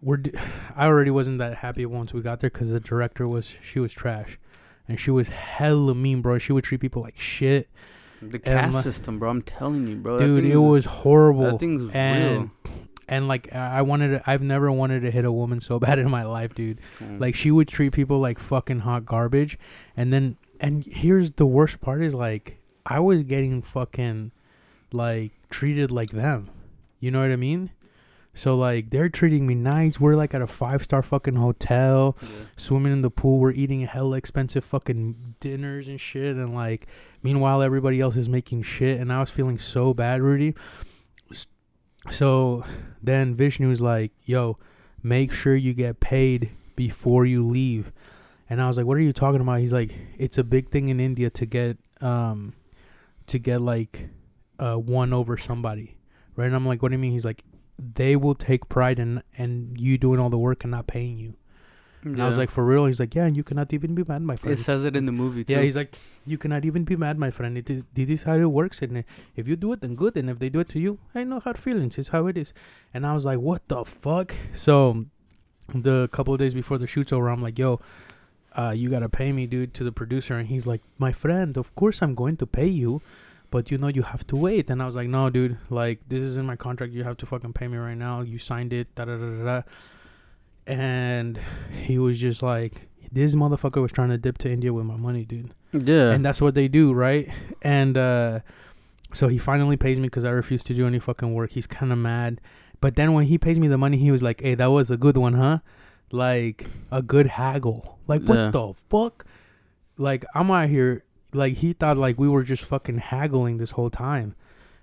[0.00, 0.32] we're d-
[0.76, 3.92] I already wasn't that happy once we got there because the director was she was
[3.92, 4.38] trash,
[4.88, 6.38] and she was hella mean, bro.
[6.38, 7.68] She would treat people like shit,
[8.22, 9.30] The caste my- system, bro.
[9.30, 10.18] I'm telling you, bro.
[10.18, 10.44] dude.
[10.44, 11.42] it was horrible.
[11.44, 12.50] That thing's and
[13.08, 15.98] and like I I wanted to, I've never wanted to hit a woman so bad
[15.98, 16.80] in my life, dude.
[17.00, 17.20] Mm.
[17.20, 19.58] Like she would treat people like fucking hot garbage,
[19.96, 24.32] and then and here's the worst part is like I was getting fucking
[24.92, 26.50] like treated like them.
[27.00, 27.70] You know what I mean?
[28.38, 29.98] So like they're treating me nice.
[29.98, 32.28] We're like at a five star fucking hotel, Yeah.
[32.56, 33.40] swimming in the pool.
[33.40, 36.36] We're eating hella expensive fucking dinners and shit.
[36.36, 36.86] And like
[37.20, 39.00] meanwhile everybody else is making shit.
[39.00, 40.54] And I was feeling so bad, Rudy.
[42.10, 42.64] So
[43.02, 44.56] then Vishnu's like, "Yo,
[45.02, 47.92] make sure you get paid before you leave."
[48.48, 50.88] And I was like, "What are you talking about?" He's like, "It's a big thing
[50.88, 52.54] in India to get um
[53.26, 54.10] to get like
[54.58, 55.96] uh one over somebody."
[56.36, 56.46] Right?
[56.46, 57.42] And I'm like, "What do you mean?" He's like,
[57.78, 61.34] "They will take pride in and you doing all the work and not paying you."
[62.04, 64.22] And I was like, "For real?" He's like, "Yeah, and you cannot even be mad,
[64.22, 64.56] my friend.
[64.56, 65.52] it says it in the movie too.
[65.54, 67.58] Yeah, he's like, you cannot even be mad, my friend.
[67.58, 69.02] It is this is how it works, and uh,
[69.36, 70.16] if you do it, then good.
[70.16, 71.98] And if they do it to you, I no hard feelings.
[71.98, 72.52] It's how it is.
[72.94, 74.34] And I was like, what the fuck?
[74.54, 75.06] So,
[75.74, 77.80] the couple of days before the shoot's over, I'm like, yo,
[78.56, 80.36] uh, you gotta pay me, dude, to the producer.
[80.36, 83.02] And he's like, my friend, of course I'm going to pay you,
[83.50, 84.70] but you know you have to wait.
[84.70, 86.92] And I was like, no, dude, like this is in my contract.
[86.92, 88.20] You have to fucking pay me right now.
[88.20, 88.94] You signed it.
[88.94, 89.62] Da da da da.
[90.66, 91.40] And
[91.72, 95.24] he was just like, this motherfucker was trying to dip to India with my money,
[95.24, 96.10] dude yeah.
[96.10, 97.28] and that's what they do, right?
[97.62, 98.40] And uh,
[99.12, 101.52] so he finally pays me because I refuse to do any fucking work.
[101.52, 102.40] He's kind of mad,
[102.80, 104.96] but then when he pays me the money, he was like, "Hey, that was a
[104.96, 105.58] good one, huh?
[106.10, 107.98] Like a good haggle.
[108.06, 108.50] Like what Yeah.
[108.50, 109.26] the fuck?
[109.96, 111.04] Like I'm out here.
[111.32, 114.34] Like he thought like we were just fucking haggling this whole time,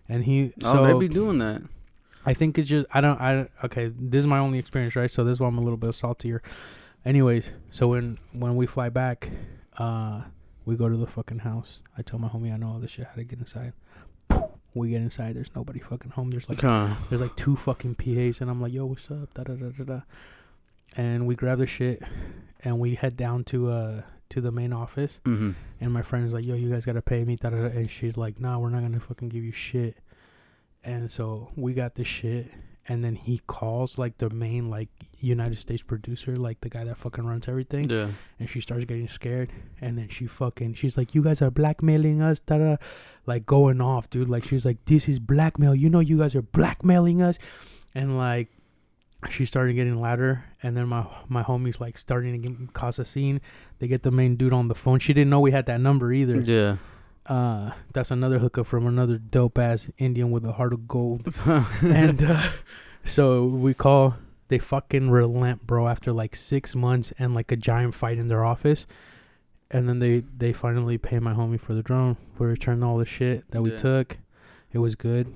[0.08, 1.62] and he oh, so they be doing that.
[2.26, 3.92] I think it's just I don't I okay.
[3.98, 5.10] This is my only experience, right?
[5.10, 6.42] So this is why I'm a little bit saltier.
[7.04, 9.30] Anyways, so when when we fly back,
[9.78, 10.22] uh,
[10.66, 11.82] we go to the fucking house.
[11.98, 13.74] I tell my homie I know all this shit how to get inside.
[14.74, 15.36] We get inside.
[15.36, 16.32] There's nobody fucking home.
[16.32, 16.94] There's like Okay.
[17.10, 19.34] there's like two fucking PAs, and I'm like, yo, what's up?
[19.34, 20.02] Da da da da da.
[20.98, 22.02] And we grab the shit,
[22.64, 25.20] and we head down to uh to the main office.
[25.26, 25.52] Mm-hmm.
[25.80, 27.38] And my friend's like, yo, you guys gotta pay me.
[27.42, 29.98] And she's like, nah, we're not gonna fucking give you shit.
[30.84, 32.52] And so we got the shit.
[32.88, 36.98] And then he calls like the main like United States producer, like the guy that
[36.98, 37.90] fucking runs everything.
[37.90, 38.10] Yeah.
[38.40, 39.52] And she starts getting scared.
[39.82, 42.40] And then she fucking, she's like, you guys are blackmailing us.
[42.40, 42.76] Da.
[43.26, 44.30] Like going off, dude.
[44.30, 45.74] Like she's like, this is blackmail.
[45.74, 47.40] You know, you guys are blackmailing us.
[47.96, 48.50] And like,
[49.30, 53.06] she started getting louder, and then my my homies like starting to get, cause a
[53.06, 53.42] scene.
[53.80, 55.00] They get the main dude on the phone.
[55.00, 56.38] She didn't know we had that number either.
[56.42, 56.78] Yeah.
[57.26, 61.34] Uh, that's another hookup from another dope ass Indian with a heart of gold.
[61.82, 62.50] and uh,
[63.04, 64.16] so we call.
[64.48, 65.88] They fucking relent, bro.
[65.88, 68.86] After like six months and like a giant fight in their office,
[69.72, 72.18] and then they they finally pay my homie for the drone.
[72.38, 73.78] We returned all the shit that we Yeah.
[73.78, 74.18] took.
[74.72, 75.34] It was good,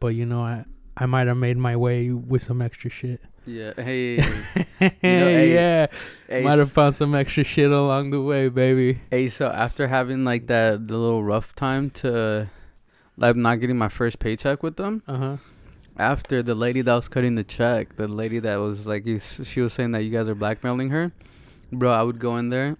[0.00, 0.64] but you know I
[0.96, 3.20] I might have made my way with some extra shit.
[3.48, 3.72] Yeah.
[3.76, 4.16] Hey.
[4.78, 5.86] hey, yeah,
[6.28, 9.00] hey, might have found some extra shit along the way, baby.
[9.10, 12.48] Hey, so after having like that the little rough time to
[13.16, 15.36] like not getting my first paycheck with them, Uh huh.
[15.96, 19.72] after the lady that was cutting the check, the lady that was like she was
[19.72, 21.12] saying that you guys are blackmailing her,
[21.72, 21.90] bro.
[21.92, 22.76] I would go in there,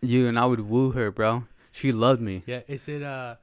[0.00, 1.44] you and I would woo her, bro.
[1.72, 2.42] She loved me.
[2.46, 2.60] Yeah.
[2.68, 3.36] Is it uh?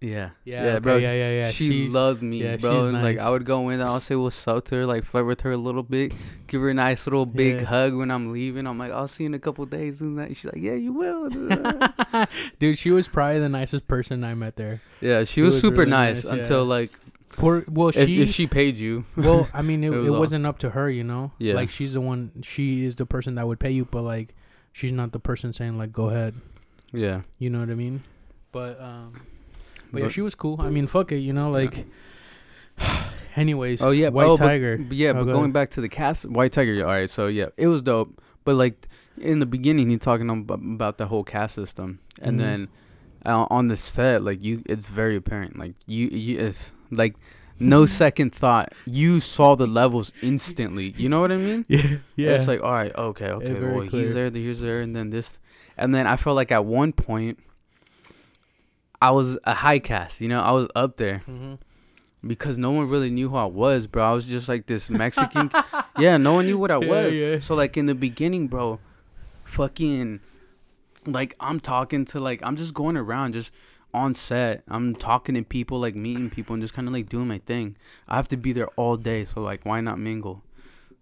[0.00, 0.30] Yeah.
[0.44, 0.64] Yeah.
[0.64, 0.96] Yeah, okay, bro.
[0.96, 1.50] Yeah, yeah, yeah.
[1.50, 2.86] she She's- loved me, yeah, bro.
[2.86, 3.18] and like.
[3.18, 5.56] I would go in, I'll say what's up to her, like flirt with her a
[5.56, 6.12] little bit,
[6.46, 7.64] give her a nice little big Yeah.
[7.64, 8.66] hug when I'm leaving.
[8.68, 10.28] I'm like, I'll see you in a couple days and that.
[10.36, 11.28] She's like, Yeah, you will.
[12.58, 14.80] Dude, she was probably the nicest person I met there.
[15.00, 16.70] yeah, she She was, was super really nice, nice, until yeah.
[16.74, 16.90] like
[17.30, 19.04] Poor, well, if, she, if she paid you.
[19.16, 21.32] well, I mean, it, It was wasn't up to her, you know.
[21.38, 21.54] Yeah.
[21.54, 22.30] Like she's the one.
[22.42, 24.34] She is the person that would pay you, but like,
[24.72, 26.34] she's not the person saying like, "Go ahead."
[26.92, 27.20] yeah.
[27.38, 28.02] You know what I mean?
[28.50, 29.20] But um,
[29.92, 30.56] but, yeah, But- she was cool.
[30.60, 31.86] I mean, fuck it, you know, like.
[33.36, 34.78] Anyways, Oh yeah, White oh, but- Tiger.
[34.78, 35.52] But, yeah, Oh, but go going ahead.
[35.52, 36.72] back to the caste, White Tiger.
[36.72, 38.20] yeah, All right, so yeah, it was dope.
[38.44, 38.88] But like
[39.20, 42.40] in the beginning, he talking ab- about the whole caste system, and Mhm.
[42.40, 42.68] then
[43.26, 45.58] uh, on the set, like you, it's very apparent.
[45.58, 47.14] Like you, you, it's like
[47.60, 48.72] no second thought.
[48.86, 50.94] You saw the levels instantly.
[50.96, 51.64] You know what I mean?
[51.68, 52.30] yeah, yeah.
[52.30, 53.52] It's like all right, okay, okay.
[53.52, 54.04] very well, clear.
[54.04, 55.38] he's there, he's there, and then this,
[55.76, 57.38] and then I felt like at one point.
[59.00, 60.40] I was a high caste, you know.
[60.40, 61.54] I was up there hmm
[62.26, 64.02] because no one really knew who I was, bro.
[64.04, 65.52] I was just like this Mexican.
[65.96, 67.14] yeah, no one knew what I Yeah, was.
[67.14, 67.38] yeah.
[67.38, 68.80] So like in the beginning, bro,
[69.44, 70.20] fucking,
[71.06, 73.52] like I'm talking to like I'm just going around, just
[73.94, 74.62] on set.
[74.68, 77.76] I'm talking to people, like meeting people, and just kind of like doing my thing.
[78.08, 80.42] I have to be there all day, so like, why not mingle?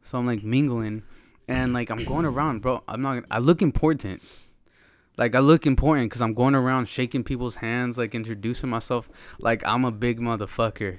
[0.05, 1.03] So I'm like mingling,
[1.49, 2.83] and like I'm going around, bro.
[2.87, 3.25] I'm not.
[3.31, 4.23] I look important.
[5.17, 9.67] Like I look important because I'm going around shaking people's hands, like introducing myself, like
[9.67, 10.99] I'm a big motherfucker,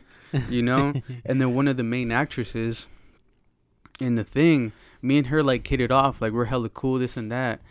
[0.49, 0.93] you know.
[1.25, 2.87] and then one of the main actresses
[3.99, 7.15] in the thing, me and her like hit it off, like we're hella cool, this
[7.15, 7.61] and that.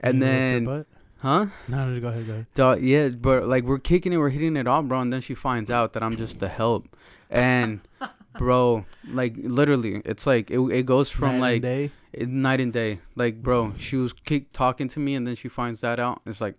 [0.00, 0.84] And You then,
[1.18, 1.46] huh?
[1.68, 2.46] No, no, go ahead, go ahead.
[2.54, 5.00] Dog, yeah, but like we're kicking it, we're hitting it off, bro.
[5.00, 6.96] And then she finds out that I'm just the help,
[7.30, 7.80] and
[8.38, 11.92] bro, like literally, it's like it, it goes from Night like.
[12.12, 13.00] It, night and day.
[13.14, 16.20] Like, bro, she was kick talking to me, and then she finds that out.
[16.26, 16.56] It's like,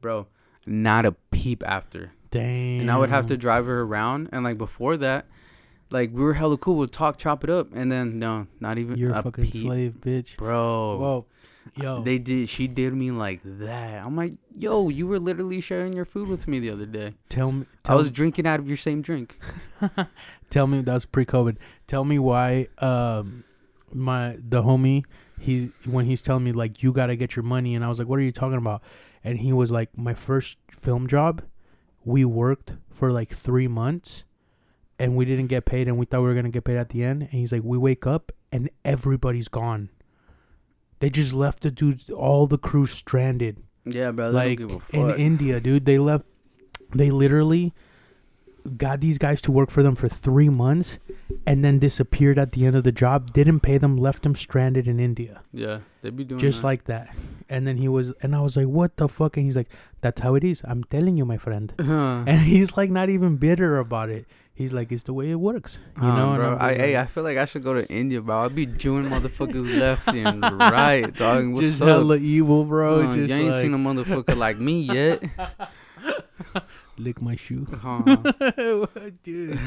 [0.00, 0.26] bro,
[0.66, 2.12] not a peep after.
[2.30, 2.82] Damn.
[2.82, 5.26] And I would have to drive her around, and like before that,
[5.90, 6.76] like we were hella cool.
[6.76, 9.94] We'd talk, chop it up, and then no, not even You're a fucking peep, slave,
[10.00, 10.36] bitch.
[10.36, 10.98] bro.
[10.98, 11.26] Whoa,
[11.74, 12.02] yo.
[12.02, 12.50] They did.
[12.50, 14.04] She did me like that.
[14.04, 17.14] I'm like, yo, you were literally sharing your food with me the other day.
[17.30, 17.64] tell me.
[17.86, 19.38] I Tell was drinking out of your same drink.
[20.50, 21.56] Tell me that was pre-COVID.
[21.86, 23.44] Tell me why um
[23.92, 25.04] my the homie
[25.38, 27.98] he's when he's telling me like you got to get your money and I was
[27.98, 28.82] like what are you talking about?
[29.22, 31.42] And he was like my first film job
[32.04, 34.24] we worked for like 3 months
[34.98, 37.04] and we didn't get paid and we thought we were to get paid at the
[37.04, 39.90] end and he's like we wake up and everybody's gone.
[41.00, 44.30] They just left the dude all the crew stranded Yeah, bro.
[44.30, 45.20] like don't give a in.
[45.20, 45.84] India, dude.
[45.84, 46.24] They left.
[46.94, 47.72] They literally
[48.76, 50.98] got these guys to work for them for three months,
[51.46, 53.32] and then disappeared at the end of the job.
[53.32, 56.66] Didn't pay them, left them stranded in India, yeah, they'd be doing just that.
[56.66, 57.14] like that.
[57.48, 59.68] And then he was, and I was like, "What the fuck?" And he's like,
[60.02, 60.60] "That's how it is.
[60.64, 64.26] I'm telling you, my friend." And he's like, not even bitter about it.
[64.54, 66.34] He's like, "It's the way it works," you Um, know.
[66.36, 66.56] bro.
[66.60, 68.40] I, just hey, I feel like I should go to India, bro.
[68.40, 71.48] I'll be doing motherfuckers left and right, dog.
[71.54, 71.88] What's just up?
[71.88, 73.02] hella evil, bro.
[73.08, 75.22] Uh, just you ain't like, seen a motherfucker like me yet.
[76.98, 77.66] Lick my shoe.
[79.22, 79.58] Dude,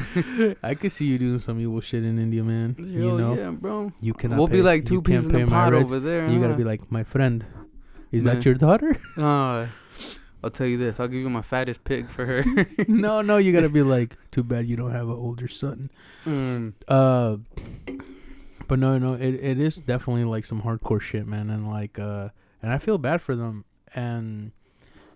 [0.62, 2.76] I could see you doing some evil shit in India, man.
[2.78, 3.92] you know, yeah, bro.
[4.00, 4.38] you cannot.
[4.38, 6.28] We'll pay, be like two peas in the pot over there.
[6.28, 7.44] You gotta be like, my friend.
[8.10, 8.36] Is Man.
[8.36, 8.96] that your daughter?
[9.18, 9.68] Uh,
[10.44, 10.98] I'll tell you this.
[10.98, 12.66] I'll give you my fattest pig for her.
[12.88, 13.36] no, no.
[13.36, 15.88] You gotta be like, too bad you don't have an older son.
[16.24, 16.72] mm.
[16.88, 17.36] Uh,
[18.66, 19.14] but no, no.
[19.14, 21.48] It it is definitely like some hardcore shit, man.
[21.48, 23.64] And like, uh, and I feel bad for them,
[23.94, 24.50] and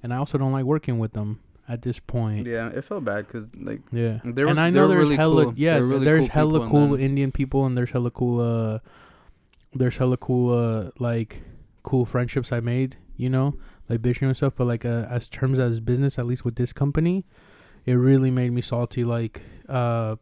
[0.01, 2.47] and I also don't like working with them at this point.
[2.47, 5.45] Yeah, it felt bad because like Yeah, They were- and I know there's really hella
[5.47, 5.55] cool.
[5.57, 8.79] yeah, really there's cool hella cool then- Indian people, and there's hella cool uh,
[9.75, 11.43] there's hella cool uh like
[11.83, 13.55] cool friendships I made, you know,
[13.89, 14.55] like bitching and stuff.
[14.57, 17.25] But like uh, as terms as business, at least with this company,
[17.85, 20.17] it really made me salty, like uh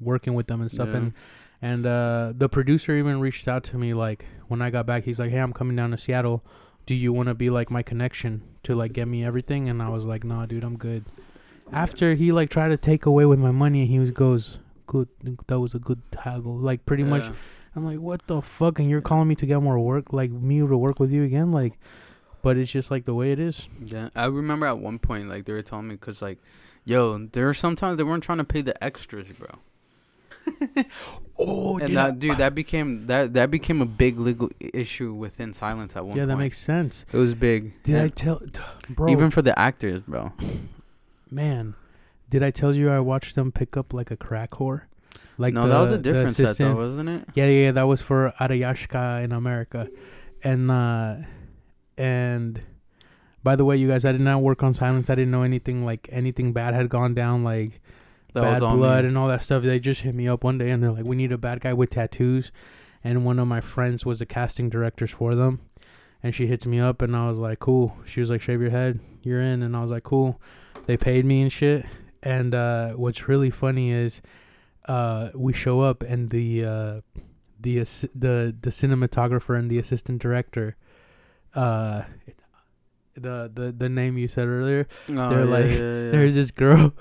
[0.00, 0.88] working with them and stuff.
[0.90, 0.96] Yeah.
[0.96, 1.12] And
[1.62, 5.04] and uh the producer even reached out to me like when I got back.
[5.04, 6.44] He's like, hey, I'm coming down to Seattle.
[6.86, 9.68] Do you want to be like my connection to like get me everything?
[9.68, 11.04] And I was like, nah, dude, I'm good.
[11.72, 15.08] After he like tried to take away with my money he was goes good
[15.46, 17.30] that was a good toggle like pretty much.
[17.74, 18.78] I'm like what the fuck?
[18.78, 21.52] And you're calling me to get more work like me to work with you again?
[21.52, 21.78] Like
[22.44, 23.66] but it's just like the way it is.
[23.82, 26.38] Yeah, I remember at one point like they were telling me because like,
[26.84, 29.48] yo, there were sometimes they weren't trying to pay the extras, bro.
[31.38, 35.96] oh and that dude, that became that that became a big legal issue within silence
[35.96, 36.28] at one yeah point.
[36.28, 37.82] that makes sense it was big.
[37.82, 38.40] did i tell
[38.88, 40.32] bro even for the actors, bro.
[41.30, 41.74] man
[42.30, 44.82] did i tell you i watched them pick up like a crack whore
[45.38, 47.28] like no, the, that was a the different set though, wasn't it?
[47.34, 49.88] Yeah, yeah, yeah, that was for Arayashka in America.
[50.42, 51.16] And uh
[51.96, 52.60] and
[53.42, 55.10] by the way, you guys, I did not work on silence.
[55.10, 57.80] I didn't know anything like anything bad had gone down, like
[58.34, 59.08] That bad blood me.
[59.08, 59.62] and all that stuff.
[59.62, 61.72] They just hit me up one day and they're like, "We need a bad guy
[61.72, 62.52] with tattoos."
[63.02, 65.60] And one of my friends was the casting directors for them.
[66.22, 68.70] And she hits me up and I was like, "Cool." She was like, "Shave your
[68.70, 69.00] head.
[69.22, 70.40] You're in." And I was like, "Cool."
[70.86, 71.86] They paid me and shit.
[72.22, 74.22] And uh what's really funny is
[74.88, 77.00] uh we show up and the uh
[77.60, 77.78] the
[78.14, 80.76] the the cinematographer and the assistant director
[81.54, 82.02] uh
[83.14, 86.10] the the the name you said earlier Oh, they're yeah, like- yeah, yeah.
[86.10, 86.92] there's this girl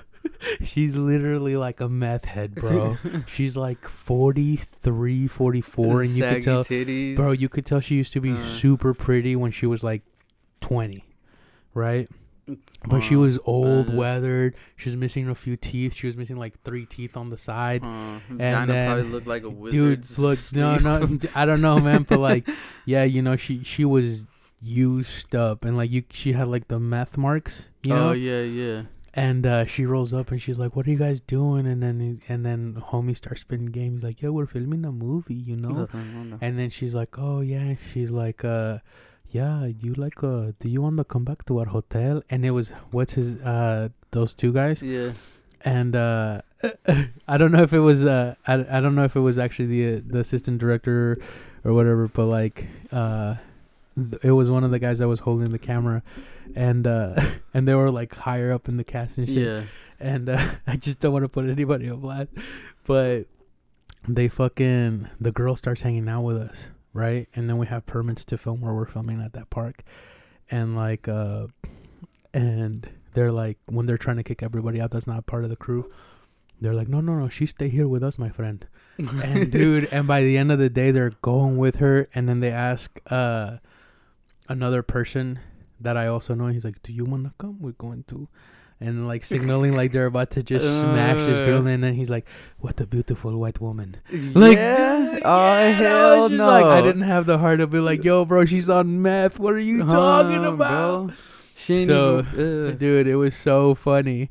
[0.63, 6.41] she's literally like a meth head bro she's like 43 44 and you could Saggy
[6.43, 7.15] tell titties.
[7.15, 8.47] bro you could tell she used to be Uh.
[8.47, 10.01] super pretty when she was like
[10.61, 11.03] 20
[11.73, 12.09] right
[12.89, 16.35] but she Uh, was old weathered she was missing a few teeth she was missing
[16.35, 19.99] like three teeth on the side Uh, and Dinah then- probably looked like a dude
[20.09, 20.19] wizard.
[20.19, 22.47] look no no i don't know man but like
[22.85, 24.23] yeah you know she she was
[24.61, 28.41] used up and like you she had like the meth marks you know oh yeah,
[28.41, 28.81] yeah.
[29.15, 31.67] And uh she rolls up and she's like what are you guys doing?
[31.67, 34.03] And then and then homie starts spinning games.
[34.03, 35.87] Like yeah we're filming a movie you know?
[36.41, 37.75] And then she's like oh yeah.
[37.93, 38.79] She's like uh
[39.29, 42.21] yeah, you like uh, do you want to come back to our hotel?
[42.29, 44.81] And it was what's his uh those two guys?
[44.81, 45.13] Yeah.
[45.65, 46.41] and uh
[47.27, 49.67] I don't know if it was uh I, I don't know if it was actually
[49.67, 51.19] the uh, the assistant director
[51.63, 53.35] or whatever, but like uh
[53.95, 56.03] th- it was one of the guys that was holding the camera
[56.55, 57.15] and uh
[57.53, 59.63] and they were like higher up in the cast and shit Yeah.
[59.99, 62.29] and uh, I just don't want to put anybody on blast,
[62.85, 63.23] but
[64.07, 67.27] they fucking the girl starts hanging out with us, right?
[67.35, 69.83] And then we have permits to film where we're filming at that park,
[70.51, 71.47] and like uh,
[72.33, 75.55] and they're like when they're trying to kick everybody out that's not part of the
[75.55, 75.89] crew,
[76.59, 78.65] they're like, no, no, no, she stay here with us, my friend.
[78.97, 82.39] and dude, and by the end of the day, they're going with her, and then
[82.41, 83.57] they ask uh
[84.49, 85.39] another person
[85.83, 86.47] that I also know.
[86.47, 87.57] He's like, "Do you wanna come?
[87.61, 88.27] We're going to."
[88.81, 91.71] And like signaling like they're about to just smash this girl, Uh.
[91.71, 92.25] and then he's like,
[92.59, 93.97] "What a beautiful white woman!"
[94.33, 94.75] Like, yeah?
[95.13, 96.47] dude, oh yeah, and I hell no!
[96.47, 99.39] Like, I didn't have the heart to be like, "Yo, bro, she's on meth.
[99.39, 101.15] What are you talking about?" bro?
[101.55, 102.77] She So, even.
[102.77, 104.29] Dude, it was so funny,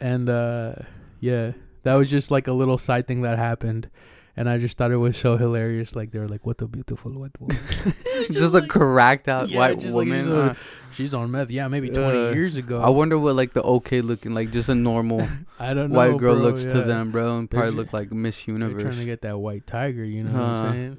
[0.00, 0.74] and uh
[1.20, 1.52] yeah,
[1.84, 3.90] that was just like a little side thing that happened.
[4.36, 5.94] And I just thought it was so hilarious.
[5.94, 7.56] Like they were like, "What a beautiful white woman."
[8.32, 10.56] just, a cracked out Yeah, white just like woman.
[10.92, 11.50] she's on meth.
[11.50, 12.82] Yeah, maybe twenty Uh, years ago.
[12.82, 15.26] I wonder what like the okay looking like just a normal
[15.60, 15.96] I don't know.
[15.96, 18.96] white girl bro, looks to them, bro, and probably ju- look like Miss They're trying
[18.98, 20.02] to get that white tiger.
[20.04, 20.98] You know what I'm saying?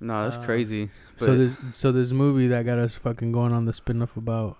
[0.00, 0.90] No, that's Uh, crazy.
[1.16, 4.58] So this so this movie that got us fucking going on the spin-off about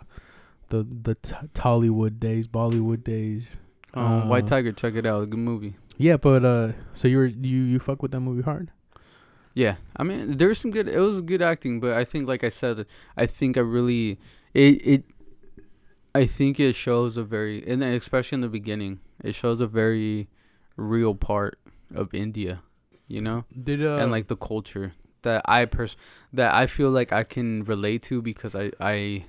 [0.71, 3.49] the the t- Tollywood days, Bollywood days.
[3.95, 5.29] Um, White uh, Tiger, check it out.
[5.31, 5.77] Good movie.
[5.99, 8.71] Yeah, but uh, so you were you you fuck with that movie hard?
[9.53, 10.89] Yeah, I mean, there's some good.
[10.89, 14.19] It was good acting, but I think, like I said, I think I really
[14.55, 15.05] it it.
[16.15, 20.29] I think it shows a very, and especially in the beginning, it shows a very
[20.77, 21.59] real part
[21.93, 22.63] of India,
[23.09, 25.97] you know, Did uh and like the culture that I pers
[26.33, 29.27] that I feel like I can relate to because I I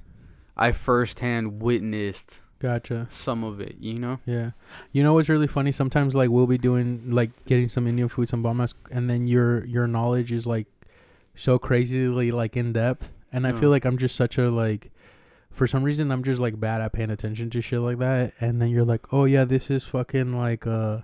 [0.56, 3.08] I firsthand witnessed gotcha.
[3.10, 4.20] some of it, you know.
[4.26, 4.52] Yeah,
[4.92, 5.72] you know what's really funny?
[5.72, 9.66] Sometimes like we'll be doing like getting some Indian food, some bombas, and then your
[9.66, 10.68] your knowledge is like
[11.36, 13.60] so crazily like in depth, and I Yeah.
[13.60, 14.92] feel like I'm just such a like.
[15.52, 18.62] For some reason, I'm just like bad at paying attention to shit like that, and
[18.62, 21.00] then you're like, "Oh yeah, this is fucking like uh,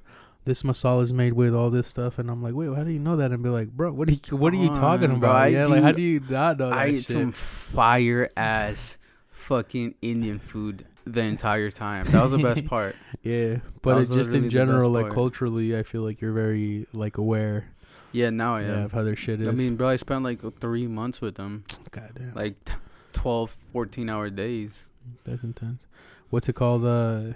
[0.46, 3.00] this masala is made with all this stuff," and I'm like, "Wait, how do you
[3.00, 5.36] know that?" And be like, "Bro, what are you what are you talking bro, about?
[5.36, 9.00] I yeah, like how do- you not know that I shit?" some fire ass
[9.32, 12.06] fucking Indian food the entire time.
[12.08, 12.96] That was the best part.
[13.24, 17.70] yeah, but it just in general, like culturally, I feel like you're very like aware,
[18.12, 18.84] Yeah, now I yeah, am.
[18.86, 19.48] of how their shit is.
[19.48, 22.34] I mean, bro, I spent like three months with them, God damn.
[22.34, 22.74] like t-
[23.13, 24.86] 12, 14 hour days.
[25.24, 25.86] That's intense.
[26.32, 26.84] What's it called?
[26.86, 27.34] Uh,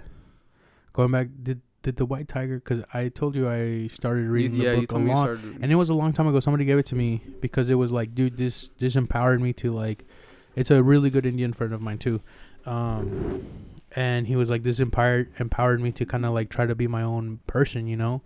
[0.92, 2.56] going back, did did the White Tiger?
[2.56, 5.16] Because I told you I started reading yeah, the you book a told me you
[5.16, 6.40] long, and it was a long time ago.
[6.40, 9.72] Somebody gave it to me because it was like, dude, this this empowered me to
[9.72, 10.04] like.
[10.56, 12.20] It's a really good Indian friend of mine too,
[12.66, 13.44] um,
[13.96, 16.86] and he was like, this empowered empowered me to kind of like try to be
[16.86, 18.22] my own person, you know,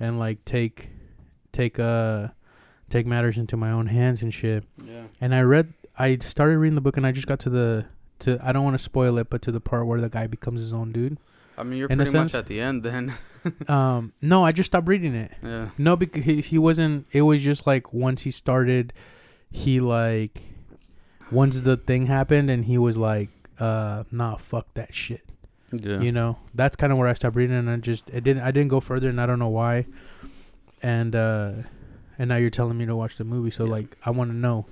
[0.00, 0.90] and like take
[1.52, 2.28] take uh
[2.90, 4.64] take matters into my own hands and shit.
[4.84, 5.04] yeah.
[5.20, 7.86] And I read, I started reading the book, and I just got to the
[8.20, 8.38] to.
[8.42, 10.72] I don't want to spoil it, but to the part where the guy becomes his
[10.72, 11.18] own dude.
[11.56, 13.14] I mean, you're In pretty much at the end then.
[13.68, 15.32] Um, no, I just stopped reading it.
[15.42, 15.68] yeah.
[15.76, 17.06] No, because he, he wasn't.
[17.12, 18.94] It was just like once he started,
[19.50, 20.40] he like
[21.30, 23.28] once the thing happened, and he was like,
[23.60, 25.22] uh, nah, fuck that shit.
[25.72, 26.00] Yeah.
[26.00, 28.42] You know, that's kind of where I stopped reading, and I just it didn't.
[28.42, 29.86] I didn't go further, and I don't know why.
[30.82, 31.52] And uh,
[32.18, 33.70] and now you're telling me to watch the movie, so Yeah.
[33.72, 34.66] like I want to know,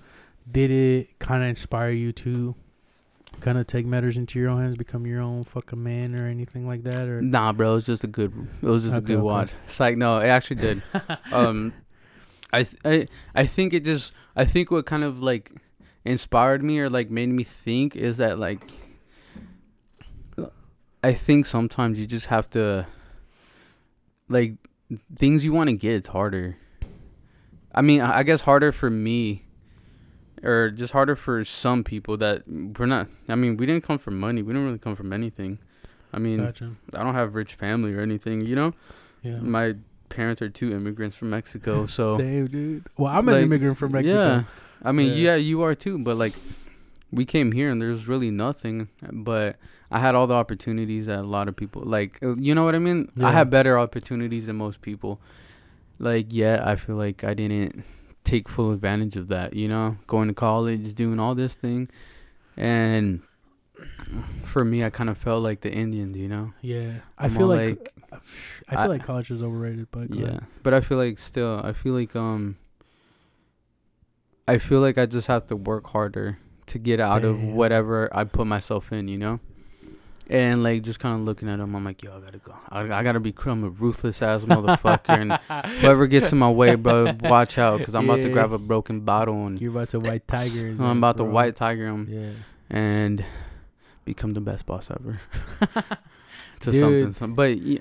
[0.50, 2.54] did it kind of inspire you to
[3.40, 6.66] kind of take matters into your own hands, become your own fucking man, or anything
[6.68, 8.32] like that, or Nah, bro, it was just a good.
[8.60, 9.22] It was just Okay, a good okay.
[9.22, 9.52] watch.
[9.66, 10.82] It's like no, it actually did.
[11.32, 11.72] um,
[12.52, 15.50] I th- I I think it just I think what kind of like
[16.04, 18.60] inspired me or like made me think is that like
[21.04, 22.86] I think sometimes you just have to
[24.28, 24.54] like
[25.16, 26.56] things you want to get it's harder.
[27.74, 29.44] I mean, I guess harder for me
[30.42, 34.18] or just harder for some people that we're not I mean, we didn't come from
[34.18, 34.42] money.
[34.42, 35.58] We didn't really come from anything.
[36.12, 36.72] I mean, gotcha.
[36.94, 38.74] I don't have rich family or anything, you know?
[39.22, 39.36] Yeah.
[39.36, 39.76] My
[40.12, 42.84] parents are two immigrants from Mexico, so Same, dude.
[42.96, 44.14] Well, I'm an immigrant from Mexico.
[44.16, 44.42] Yeah,
[44.84, 45.34] I mean, Yeah.
[45.34, 45.36] yeah.
[45.36, 45.98] you are too.
[45.98, 46.34] But like,
[47.10, 48.88] we came here and there's really nothing.
[49.10, 49.56] But
[49.90, 52.18] I had all the opportunities that a lot of people like.
[52.22, 53.10] uh, You know what I mean?
[53.16, 53.28] Yeah.
[53.28, 55.20] I had better opportunities than most people.
[55.98, 57.84] Like, yeah, I feel like I didn't
[58.24, 59.54] take full advantage of that.
[59.54, 61.88] You know, going to college, doing all this thing,
[62.56, 63.20] and
[64.44, 66.16] for me, I kind of felt like the Indians.
[66.16, 67.92] You know, Yeah, I I'm feel all like,
[68.68, 70.44] I feel I- like college is overrated, but yeah ahead.
[70.62, 72.56] but i feel like still i feel like um
[74.46, 78.24] i feel like i just have to work harder to get out of whatever I
[78.24, 79.40] put myself in, you know.
[80.28, 82.54] And like just kind of looking at him, I'm like, yo, I gotta go.
[82.70, 85.32] I, I gotta become a ruthless ass motherfucker, and
[85.80, 89.00] whoever gets in my way, bro, watch out, cause I'm about to grab a broken
[89.00, 90.68] bottle and You're about to white tiger.
[90.80, 92.30] I'm about to white tiger him Yeah.
[92.78, 93.24] and
[94.04, 95.20] become the best boss ever.
[96.60, 96.80] to Dude.
[96.80, 97.78] something, some, but yeah,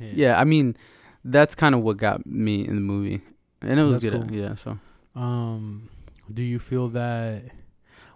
[0.00, 0.76] yeah, I mean,
[1.24, 3.22] that's kind of what got me in the movie,
[3.60, 4.28] and it was That's good.
[4.28, 4.32] cool.
[4.36, 4.78] Yeah, so
[5.14, 5.88] Um,
[6.32, 7.44] do you feel that?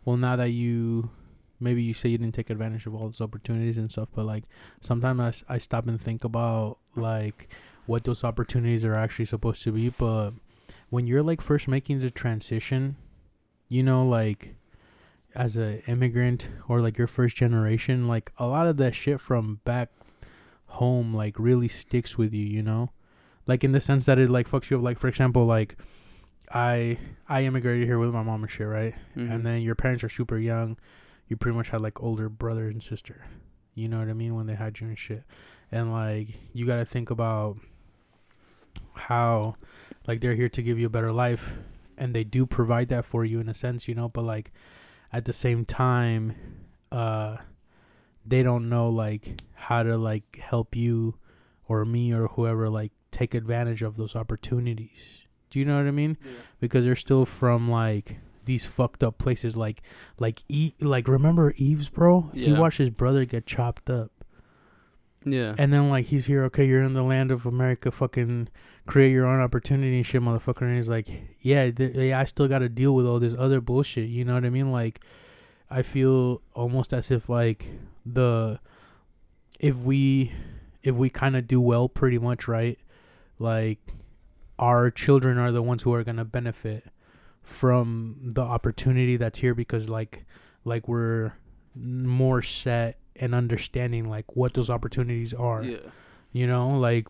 [0.05, 1.11] Well, now that you
[1.59, 4.45] maybe you say you didn't take advantage of all those opportunities and stuff, but like
[4.81, 7.49] sometimes I, I stop and think about like
[7.87, 9.89] what those opportunities are actually supposed to be.
[9.89, 10.33] But
[10.91, 12.97] when you're like first making the transition,
[13.69, 14.56] you know, like
[15.37, 19.61] as a immigrant or like your first generation, like a lot of that shit from
[19.65, 19.91] back
[20.67, 22.91] home like really sticks with you, you know,
[23.47, 24.83] like in the sense that it like fucks you up.
[24.83, 25.77] Like for example, like.
[26.55, 28.95] I I immigrated here with my mom and shit, right?
[29.17, 29.35] mhm.
[29.35, 30.77] And then your parents are super young.
[31.27, 33.27] You pretty much had like older brother and sister.
[33.75, 35.25] You know what I mean when they had you and shit.
[35.73, 37.57] And like you got to think about
[38.95, 39.57] how
[40.07, 41.59] like they're here to give you a better life
[41.99, 44.53] and they do provide that for you in a sense, you know, but like
[45.13, 46.35] at the same time
[46.93, 47.37] uh
[48.25, 51.15] they don't know like how to like help you
[51.69, 55.23] or me or whoever like take advantage of those opportunities.
[55.51, 56.17] Do you know what I mean?
[56.25, 56.33] Yeah.
[56.61, 59.81] Because they're still from like these fucked up places like
[60.19, 62.31] like e- like remember Eves bro?
[62.35, 62.47] Yeah.
[62.49, 64.11] He watched his brother get chopped up.
[65.25, 68.49] yeah, And then like he's here, okay, you're in the land of America, fucking
[68.87, 70.63] create your own opportunity and shit, motherfucker.
[70.63, 71.09] And he's like,
[71.41, 74.09] yeah, th- yeah, I still got to deal with all this other bullshit.
[74.09, 74.73] You know what I mean?
[74.73, 75.01] Like,
[75.71, 77.67] I feel almost as if like
[78.05, 78.61] the
[79.59, 80.33] if we
[80.83, 82.79] if we kind of do well, pretty much, right?
[83.39, 83.81] Like,
[84.59, 86.85] our children are the ones who are gonna benefit
[87.43, 90.25] from the opportunity that's here because like
[90.65, 91.33] like we're
[91.77, 95.77] more set and understanding like what those opportunities are yeah,
[96.33, 97.07] you know like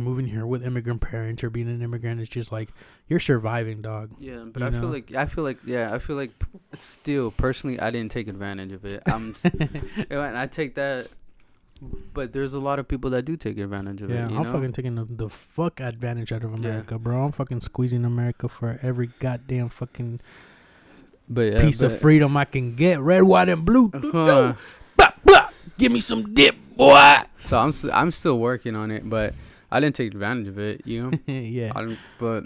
[0.00, 2.70] moving here with immigrant parents or being an immigrant is just like
[3.08, 4.44] you're surviving dog yeah.
[4.46, 4.80] But I know?
[4.80, 6.30] feel like I feel like yeah, I feel like
[6.74, 9.02] still personally, I didn't take advantage of it.
[9.06, 9.34] I'm,
[10.10, 11.08] I take that.
[12.12, 14.30] But there's a lot of people that do take advantage of yeah it.
[14.30, 14.52] Yeah, i'm know?
[14.52, 18.78] fucking taking the, the fuck advantage out of america bro i'm fucking squeezing america for
[18.82, 20.20] every goddamn fucking
[21.26, 24.52] but yeah, piece of freedom i can get red white and blue Uh-huh.
[24.98, 25.48] Blah, blah.
[25.78, 29.32] give me some dip boy So I'm st- I'm still working on it, but
[29.70, 30.82] I didn't take advantage of it.
[30.84, 32.44] You know, yeah I but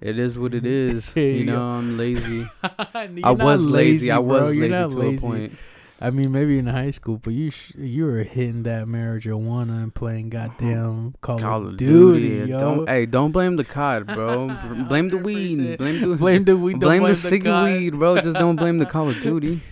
[0.00, 1.14] it is what it is.
[1.16, 1.62] You know.
[1.62, 2.48] I'm lazy.
[2.62, 4.10] I was lazy.
[4.10, 4.22] I bro.
[4.24, 5.16] was You're lazy to lazy.
[5.16, 5.52] a point.
[5.98, 9.94] I mean, maybe in high school, but you sh- you were hitting that marijuana and
[9.94, 12.60] playing goddamn Call, Call of Duty, yo.
[12.60, 14.48] Don't, hey, don't blame the cod, bro.
[14.90, 15.78] Blame the weed.
[15.78, 16.80] Blame the blame the weed.
[16.80, 18.20] blame don't the ciggy weed, bro.
[18.20, 19.62] Just don't blame the Call of Duty.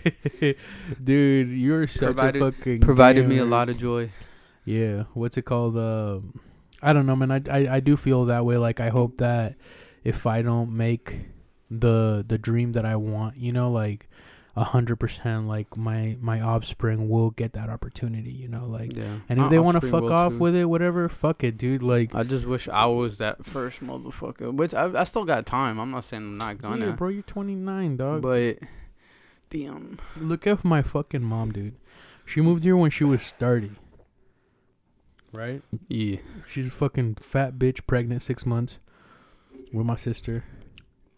[1.03, 4.09] Dude, you're such Provided- a fucking Provided me a lot of joy.
[4.65, 5.77] Yeah, what's it called?
[5.77, 6.39] Um,
[6.85, 7.31] I don't know, man.
[7.31, 8.57] I, I I do feel that way.
[8.57, 9.55] Like I hope that
[10.03, 11.21] if I don't make
[11.71, 14.07] the the dream that I want, you know, like
[14.55, 18.31] a hundred percent, like my my offspring will get that opportunity.
[18.31, 18.95] You know, like.
[18.95, 19.19] Yeah.
[19.27, 20.37] And if My they want to fuck off too.
[20.37, 21.83] with it, whatever, fuck it, dude.
[21.83, 24.53] Like, I just wish I was that first motherfucker.
[24.53, 25.79] Which I, I still got time.
[25.79, 26.85] I'm not saying I'm not gonna.
[26.85, 28.21] yeah, bro, you're 29, dog.
[28.21, 28.59] But
[29.49, 29.99] damn.
[30.15, 31.75] Look at my fucking mom, dude.
[32.25, 33.71] She moved here when she was 30.
[35.35, 35.61] Right?
[35.87, 36.17] Yeah.
[36.49, 38.79] She's a fucking fat bitch, pregnant, six months,
[39.73, 40.43] with my sister,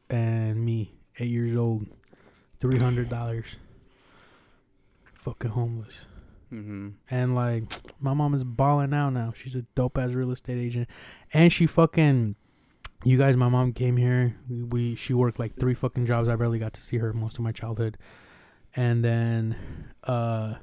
[0.09, 1.85] and me, eight years old,
[2.59, 3.57] three hundred dollars.
[5.15, 5.99] Fucking homeless,
[6.53, 6.89] Mm-hmm.
[7.11, 7.63] and like
[7.99, 9.33] my mom is balling out now.
[9.35, 10.87] She's a dope ass real estate agent,
[11.33, 12.35] and she fucking.
[13.03, 14.37] You guys, my mom came here.
[14.49, 16.29] We, we she worked like three fucking jobs.
[16.29, 17.97] I barely got to see her most of my childhood,
[18.75, 19.55] and then
[20.05, 20.55] uh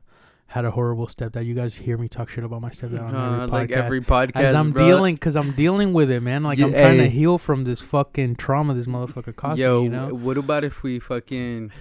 [0.49, 1.45] had a horrible stepdad.
[1.47, 3.51] You guys hear me talk shit about my stepdad on every Uh, podcast.
[3.51, 4.37] like every podcast.
[4.43, 4.87] As I'm bro.
[4.87, 6.43] dealing, cause I'm dealing with it, man.
[6.45, 9.85] Like I'm Yeah, trying to heal from this fucking trauma this motherfucker caused Yo, me.
[9.85, 10.09] You know?
[10.15, 11.73] what about if we fucking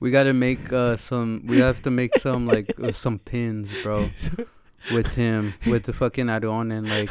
[0.00, 4.08] we gotta make uh some we have to make some like uh, some pins, bro,
[4.92, 7.10] with him with the fucking Aron and like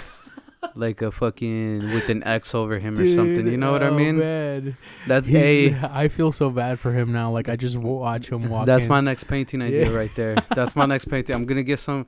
[0.76, 3.48] like a fucking with an X over him or something.
[3.48, 4.20] You know what I oh, mean?
[4.20, 4.78] Man.
[5.08, 7.32] That's He's- a I feel so bad for him now.
[7.32, 8.66] Like I just watch him walk.
[8.68, 8.90] that's in.
[8.90, 9.96] my next painting idea Yeah.
[9.98, 10.36] right there.
[10.56, 11.36] That's my next painting.
[11.36, 12.06] I'm gonna get some.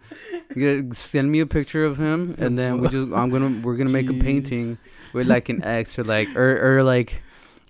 [0.56, 3.90] Get, send me a picture of him, and then we just I'm gonna we're gonna
[3.90, 4.78] make a painting
[5.14, 7.22] with like an X or like or or like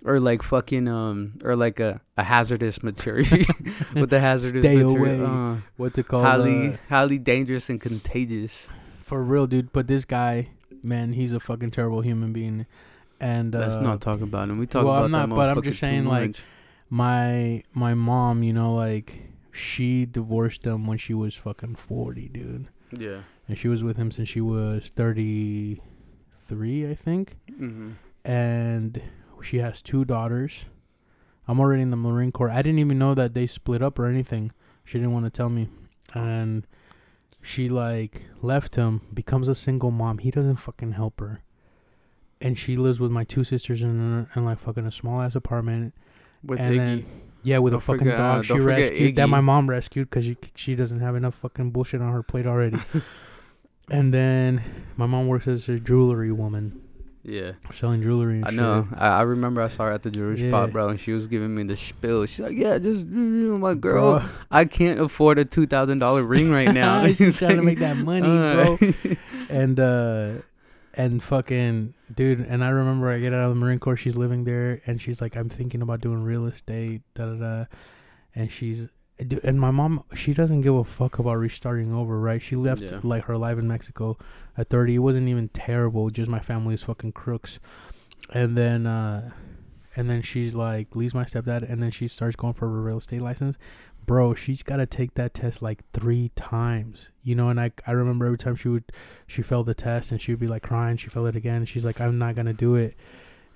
[0.04, 3.26] or like fucking um or like a, a hazardous material
[3.94, 5.24] with the hazardous Stay material.
[5.24, 5.24] away.
[5.24, 6.24] Uh, What's it called?
[6.24, 8.66] highly Uh, highly dangerous and contagious.
[9.02, 9.72] for real, dude.
[9.72, 10.50] But this guy,
[10.84, 12.66] man, he's a fucking terrible human being.
[13.20, 14.58] And uh, Let's not talk about him.
[14.58, 16.42] We talk well, about I'm not, but I'm just saying, like, much.
[16.90, 22.68] my my mom, you know, like she divorced him when she was fucking forty, dude,
[22.90, 23.20] Yeah.
[23.48, 25.80] and she was with him since she was thirty
[26.48, 27.92] three, I think, Mm-hmm.
[28.24, 29.00] and
[29.42, 30.64] she has two daughters.
[31.46, 32.50] I'm already in the Marine Corps.
[32.50, 34.50] I didn't even know that they split up or anything.
[34.84, 35.68] She didn't want to tell me,
[36.14, 36.66] and
[37.44, 40.18] she like left him, becomes a single mom.
[40.18, 41.42] He doesn't fucking help her,
[42.40, 45.94] and she lives with my two sisters in, in like fucking a small ass apartment.
[46.42, 46.76] With And Iggy.
[46.78, 47.06] then-
[47.42, 49.68] Yeah, with Don't a fucking forget- uh, dog she don't forget rescued that my mom
[49.68, 52.78] rescued because she she doesn't have enough fucking bullshit on her plate already.
[53.90, 54.62] and then
[54.96, 56.80] my mom works as a jewelry woman,
[57.24, 57.52] yeah.
[57.72, 58.36] selling jewelry.
[58.36, 58.56] And I shit.
[58.56, 58.88] know.
[58.96, 60.50] I, I remember I saw her at the jewelry Yeah.
[60.50, 62.26] spot, bro, and she was giving me the spill.
[62.26, 66.22] She's like, "Yeah, just mm, my girl, Bro, I can't afford a two thousand dollar
[66.22, 68.78] ring right now." She's trying to make that money, Uh, bro.
[69.50, 70.32] and uh
[70.96, 74.44] and fucking dude and i remember i get out of the marine corps she's living
[74.44, 77.64] there and she's like i'm thinking about doing real estate da da da
[78.32, 78.86] and she's
[79.18, 82.42] and my mom she doesn't give a fuck about restarting over right?
[82.42, 83.00] She left Yeah.
[83.02, 84.18] like her life in mexico
[84.58, 87.58] at 30 it wasn't even terrible just my family's fucking crooks.
[88.32, 89.30] And then uh
[89.96, 92.98] and then she's like leaves my stepdad and then she starts going for a real
[92.98, 93.56] estate license.
[94.04, 97.48] Bro she's got to take that test like three times you know?
[97.50, 98.84] And i i remember every time she would
[99.28, 100.96] she failed the test and she would be like crying.
[100.96, 101.64] She failed it again.
[101.66, 102.96] She's like i'm not gonna do it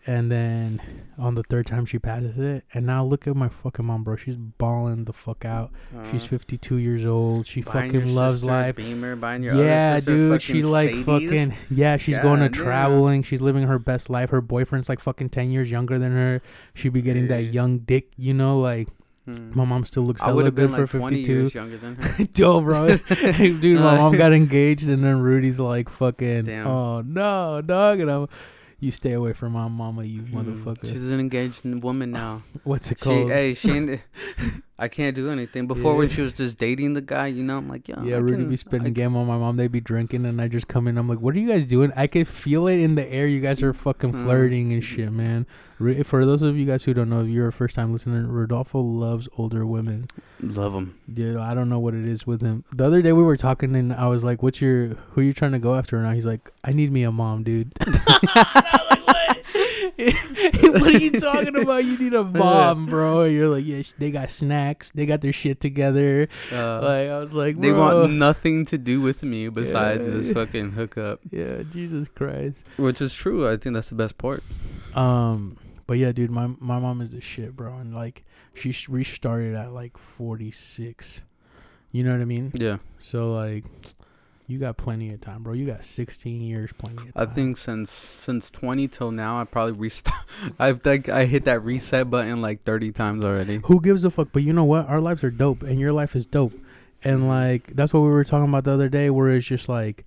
[0.08, 0.80] and then
[1.18, 4.16] on the third time she passes it and now look at my fucking mom bro
[4.16, 5.70] she's balling the fuck out
[6.10, 10.40] she's Uh, 52 years old she buying fucking loves life Beamer, buying your yeah, dude.
[10.40, 11.04] She like Sadies.
[11.04, 11.96] fucking yeah.
[11.98, 13.22] She's going to traveling.
[13.22, 14.30] She's living her best life.
[14.30, 16.40] Her boyfriend's like fucking ten years younger than her.
[16.74, 18.08] She'd be getting that young dick.
[18.16, 18.88] You know, like
[19.26, 19.50] Hmm.
[19.54, 21.52] my mom still looks I hella would have good been for like 20 fifty years
[21.52, 21.58] two.
[21.58, 22.26] younger than her.
[22.34, 26.44] Yo, bro, dude, my Uh, mom got engaged, and then Rudy's like fucking.
[26.44, 26.66] Damn.
[26.66, 28.28] Oh no, dog, and I'm.
[28.80, 30.86] You stay away from my mama, you Mm, motherfucker.
[30.88, 32.42] She's an engaged woman now.
[32.64, 33.30] What's it She, called?
[33.30, 34.00] hey, she ain't,
[34.80, 35.66] I can't do anything.
[35.66, 38.18] Before when she was just dating the guy, you know, I'm like, yeah, yeah, I
[38.18, 39.56] Rudy can- be spending game on my mom.
[39.56, 40.96] They'd be drinking, and I just come in.
[40.96, 43.26] I'm like, "What are you guys doing?" I could feel it in the air.
[43.26, 44.22] You guys are fucking Mm.
[44.24, 45.46] flirting and shit, man.
[46.04, 48.80] For those of you guys who don't know, if you're a first time listener, Rodolfo
[48.80, 50.06] loves older women.
[50.40, 50.94] Love them.
[51.12, 52.64] Dude, I don't know what it is with him.
[52.72, 55.32] The other day we were talking, and I was like, "What's your who are you
[55.32, 57.72] trying to go after?" And he's like, "I need me a mom, dude."
[60.62, 61.84] what are you talking about?
[61.84, 63.22] You need a mom, bro.
[63.22, 64.92] And you're like, yeah, they got snacks.
[64.94, 66.28] They got their shit together.
[66.52, 68.02] Uh, Like I was like, they bro.
[68.02, 70.10] want nothing to do with me besides Yeah.
[70.10, 72.58] this fucking hookup, yeah, Jesus Christ.
[72.76, 73.48] which is true.
[73.48, 74.42] I think that's the best part.
[74.94, 78.24] Um, but yeah, dude, my my mom is the shit, bro, and like
[78.54, 81.22] she restarted at like 46.
[81.90, 82.52] You know what I mean?
[82.54, 83.64] Yeah, So like,
[84.48, 85.52] you got plenty of time, bro.
[85.52, 87.28] You got 16 years, plenty of time.
[87.28, 90.24] I think since since 20 till now, I probably restart.
[90.58, 93.60] I've like I hit that reset button like 30 times already.
[93.66, 94.28] Who gives a fuck?
[94.32, 94.88] But you know what?
[94.88, 96.54] Our lives are dope, and your life is dope.
[97.04, 100.06] And like that's what we were talking about the other day, where it's just like,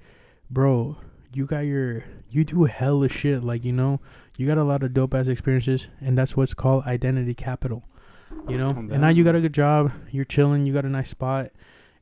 [0.50, 0.98] bro,
[1.32, 3.44] you got your you do hella shit.
[3.44, 4.00] Like you know,
[4.38, 7.84] you got a lot of dope ass experiences, and that's what's called identity capital.
[8.50, 9.92] You know, and now you got a good job.
[10.10, 10.66] You're chilling.
[10.66, 11.52] You got a nice spot,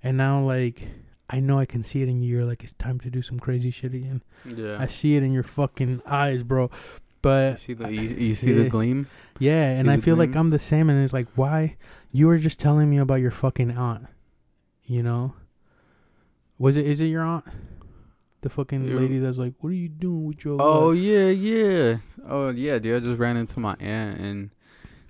[0.01, 0.87] and now like.
[1.30, 2.38] I know I can see it in you.
[2.38, 4.23] You're like, it's time to do some crazy shit again.
[4.45, 4.77] Yeah.
[4.80, 6.63] I see it in your fucking eyes, bro.
[6.63, 6.69] You
[7.21, 8.63] But see the you, you see Yeah.
[8.63, 9.07] the gleam.
[9.39, 10.36] yeah, See and I the feel like?
[10.36, 10.89] I'm the same.
[10.89, 11.75] And it's like, why?
[12.11, 14.07] You were just telling me about your fucking aunt.
[14.86, 15.34] You know?
[16.57, 16.86] Was it?
[16.88, 17.45] Is it your aunt?
[18.41, 20.61] The fucking Your- lady that's like, what are you doing with your?
[20.61, 21.97] Oh life?" yeah, yeah.
[22.25, 23.01] Oh yeah, dude.
[23.01, 24.49] I just ran into my aunt and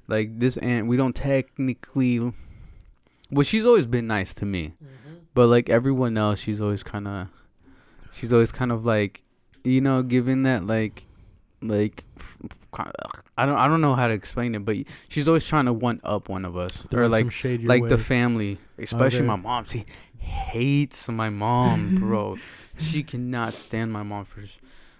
[0.07, 0.88] like this aunt.
[0.88, 2.20] We don't technically.
[3.32, 5.09] Well, she's always been nice to me, mm-hmm.
[5.39, 7.27] But like everyone else, she's always kind of.
[8.11, 9.23] She's always kind of like,
[9.63, 11.05] you know, giving that like,
[11.61, 12.03] like,
[13.37, 14.75] I don't I don't know how to explain it, but
[15.07, 17.27] she's always trying to one up one of us or like
[17.63, 17.87] like way.
[17.89, 19.27] the family, especially Okay.
[19.27, 19.63] my mom.
[19.69, 19.85] She
[20.17, 22.37] hates my mom, bro.
[22.77, 24.41] she cannot stand my mom for.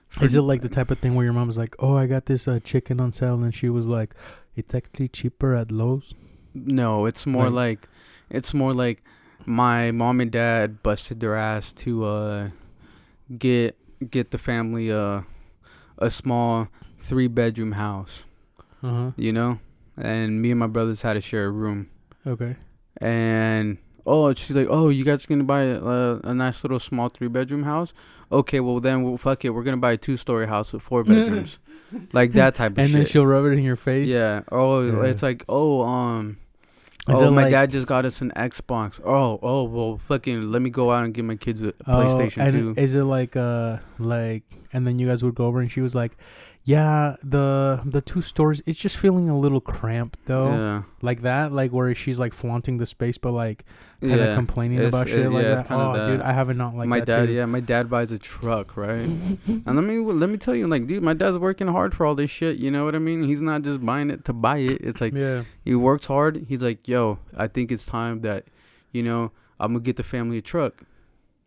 [0.08, 2.28] for Is it like the type of thing where your mom's like, oh, I got
[2.28, 4.16] this uh, chicken on sale, and she was like,
[4.56, 6.14] it's actually cheaper at Lowe's.
[6.56, 7.90] No, it's more Like- like,
[8.30, 9.04] it's more like
[9.46, 12.50] my mom and dad busted their ass to uh
[13.38, 13.78] get
[14.10, 15.22] get the family uh
[15.98, 16.68] a small
[16.98, 18.24] three bedroom house,
[18.84, 19.12] Uh huh.
[19.18, 19.60] you know,
[19.98, 21.90] and me and my brothers had to share a room,
[22.26, 22.56] Okay.
[23.02, 27.10] and oh, she's like, oh, you guys are gonna buy a, a nice little small
[27.10, 27.94] three bedroom house.
[28.32, 31.04] Okay, well then, well, fuck it, we're gonna buy a two story house with four
[31.04, 31.60] bedrooms,
[32.14, 32.98] like that type of And shit.
[32.98, 34.08] then she'll rub it in your face.
[34.08, 34.42] Yeah.
[34.52, 35.04] Oh, Yeah.
[35.10, 36.38] it's like oh um.
[37.10, 39.00] Is oh, my like- dad just got us an Xbox.
[39.04, 42.44] Oh, oh, well, fucking, let me go out and get my kids a Oh, PlayStation
[42.44, 42.74] and Two.
[42.78, 45.96] Is it like uh like and then you guys would go over and she was
[45.96, 46.12] like,
[46.70, 48.62] Yeah, the the two stores.
[48.68, 50.84] It's just feeling a little cramped though, Yeah.
[51.02, 53.66] like that, like where she's like flaunting the space, but like
[54.02, 54.36] kind of yeah.
[54.36, 55.68] complaining It's- about it- shit like yeah, it's that.
[55.68, 56.06] kinda Oh, that.
[56.08, 57.34] dude, I haven't not like my that dad, too.
[57.34, 59.10] yeah, my dad buys a truck, right?
[59.66, 62.14] and let me let me tell you, like, dude, my dad's working hard for all
[62.14, 62.58] this shit.
[62.58, 63.24] You know what I mean?
[63.24, 64.80] He's not just buying it to buy it.
[64.82, 66.46] It's like yeah, he works hard.
[66.50, 68.46] He's like, yo, I think it's time that,
[68.92, 70.84] you know, I'm gonna get the family a truck.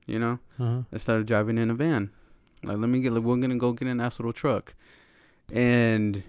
[0.04, 0.80] You know, uh-huh.
[0.90, 2.10] instead of driving in a van.
[2.64, 3.12] Like, let me get.
[3.12, 4.74] Like, we're gonna go get a nice little truck,
[5.52, 6.22] and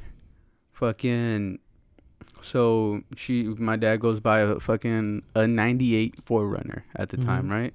[0.73, 1.59] fucking.
[2.41, 7.51] So she, my dad goes by a fucking a '98 4Runner at the time, Mhm.
[7.51, 7.73] right?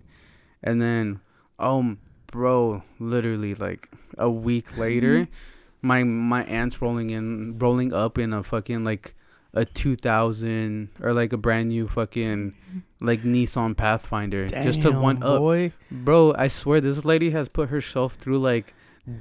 [0.63, 1.21] And then,
[1.59, 1.99] um,
[2.31, 3.89] bro, literally like
[4.19, 5.27] a week later,
[5.83, 9.15] my my aunt's rolling in, rolling up in a fucking like
[9.55, 12.53] a 2000 or like a brand new fucking
[13.01, 15.73] like Nissan Pathfinder just to Damn, one up boy.
[15.91, 18.75] Bro, I swear this lady has put herself through like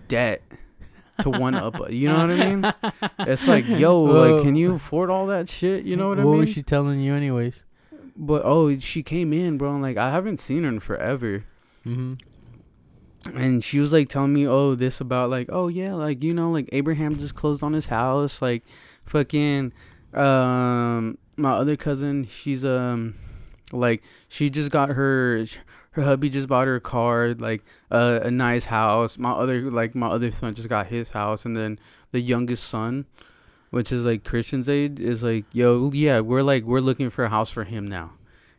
[0.10, 0.42] debt
[1.20, 1.91] to one up.
[1.91, 2.74] You know what I mean?
[3.20, 4.36] It's like, yo, Whoa.
[4.36, 5.86] like, can you afford all that shit?
[5.86, 6.32] You know what, I mean?
[6.32, 7.63] What was she telling you, anyways?
[8.18, 9.74] but oh, she came in, bro.
[9.74, 11.45] And like, I haven't seen her in forever.
[11.86, 13.38] Mm-hmm.
[13.38, 16.49] And she was like telling me, oh, this about like, oh yeah, like you know,
[16.51, 18.63] like Abraham just closed on his house, like,
[19.05, 19.74] fucking,
[20.13, 23.15] um, my other cousin, she's um,
[23.72, 25.45] like she just got her,
[25.98, 29.18] her hubby just bought her a car, like uh, a nice house.
[29.18, 31.78] My other like my other son just got his house, and then
[32.12, 33.06] the youngest son,
[33.72, 37.30] which is like Christian's age, is like, yo, yeah, we're like we're looking for a
[37.30, 38.12] house for him now.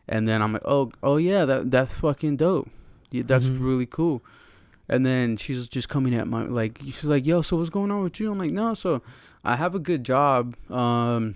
[0.07, 2.69] And then I'm like, oh, oh yeah, that that's fucking dope.
[3.11, 3.59] Yeah, that's Mhm.
[3.61, 4.21] really cool.
[4.87, 8.03] And then she's just coming at my like she's like, "Yo, so what's going on
[8.03, 9.01] with you?" I'm like, "No, so
[9.43, 11.35] I have a good job, um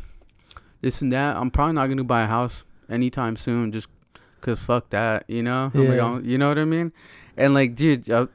[0.81, 1.37] this and that.
[1.37, 3.87] I'm probably not going to buy a house anytime soon just
[4.43, 5.71] cuz fuck that, you know?
[5.73, 6.05] Like, Yeah.
[6.05, 6.91] "Oh," you know what I mean?
[7.35, 8.27] And like, dude, uh,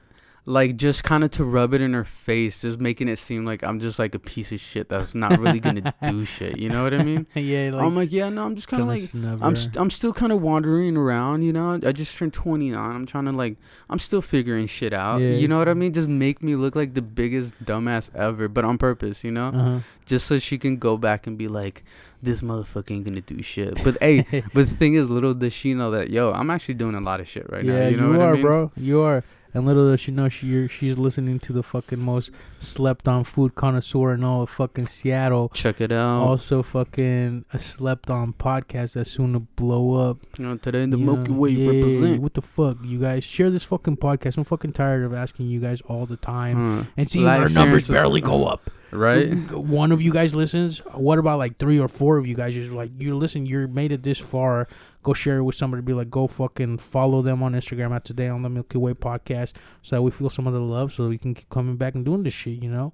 [0.45, 3.63] like just kind of to rub it in her face, just making it seem like
[3.63, 6.57] I'm just like a piece of shit that's not really to do shit.
[6.57, 7.27] You know what I mean?
[7.35, 10.15] yeah, like, I'm like, "Yeah, no, I'm just kind of like I'm st- I'm still
[10.15, 11.79] kind of wandering around, you know.
[11.85, 12.75] I just turned 29.
[12.81, 13.59] I'm trying to like
[13.91, 15.21] I'm still figuring shit out.
[15.21, 15.33] Yeah.
[15.33, 15.93] You know what I mean?
[15.93, 19.49] Just make me look like the biggest dumbass ever, but on purpose, you know?
[19.49, 19.79] uh-huh.
[20.07, 21.85] Just so she can go back and be like
[22.23, 23.83] this motherfucker ain't gonna do shit.
[23.83, 24.23] But hey,
[24.55, 27.21] but the thing is little does she know that yo, I'm actually doing a lot
[27.21, 27.89] of shit right yeah, now.
[27.89, 28.43] You know you what are, I mean?
[28.43, 28.73] bro.
[28.77, 29.25] You are.
[29.55, 33.55] And little does she know, she she's listening to the fucking most slept on food
[33.55, 35.51] connoisseur in all of fucking Seattle.
[35.55, 36.23] Check it out.
[36.23, 40.19] Also, fucking a slept on podcast that's soon to blow up.
[40.39, 41.33] you know, today the you Milky?
[41.33, 42.21] Way Yeah, represent.
[42.23, 43.25] What the fuck, you guys?
[43.25, 44.37] Share this fucking podcast.
[44.37, 46.91] I'm fucking tired of asking you guys all the time Huh.
[46.97, 48.71] and seeing Like, our numbers barely go up.
[48.91, 49.31] Right?
[49.53, 50.79] One of you guys listens.
[50.95, 52.55] What about like three or four of you guys?
[52.55, 54.67] Just like you listen, you're made it this far.
[55.03, 55.83] Go share it with somebody.
[55.83, 59.53] Be like, go fucking follow them on Instagram at Today on the Milky Way podcast,
[59.83, 62.05] so that we feel some of the love, so we can keep coming back and
[62.05, 62.63] doing this shit.
[62.63, 62.93] You know.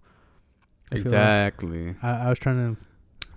[0.92, 1.96] I feel like- Exactly.
[2.02, 2.80] I, I was trying to,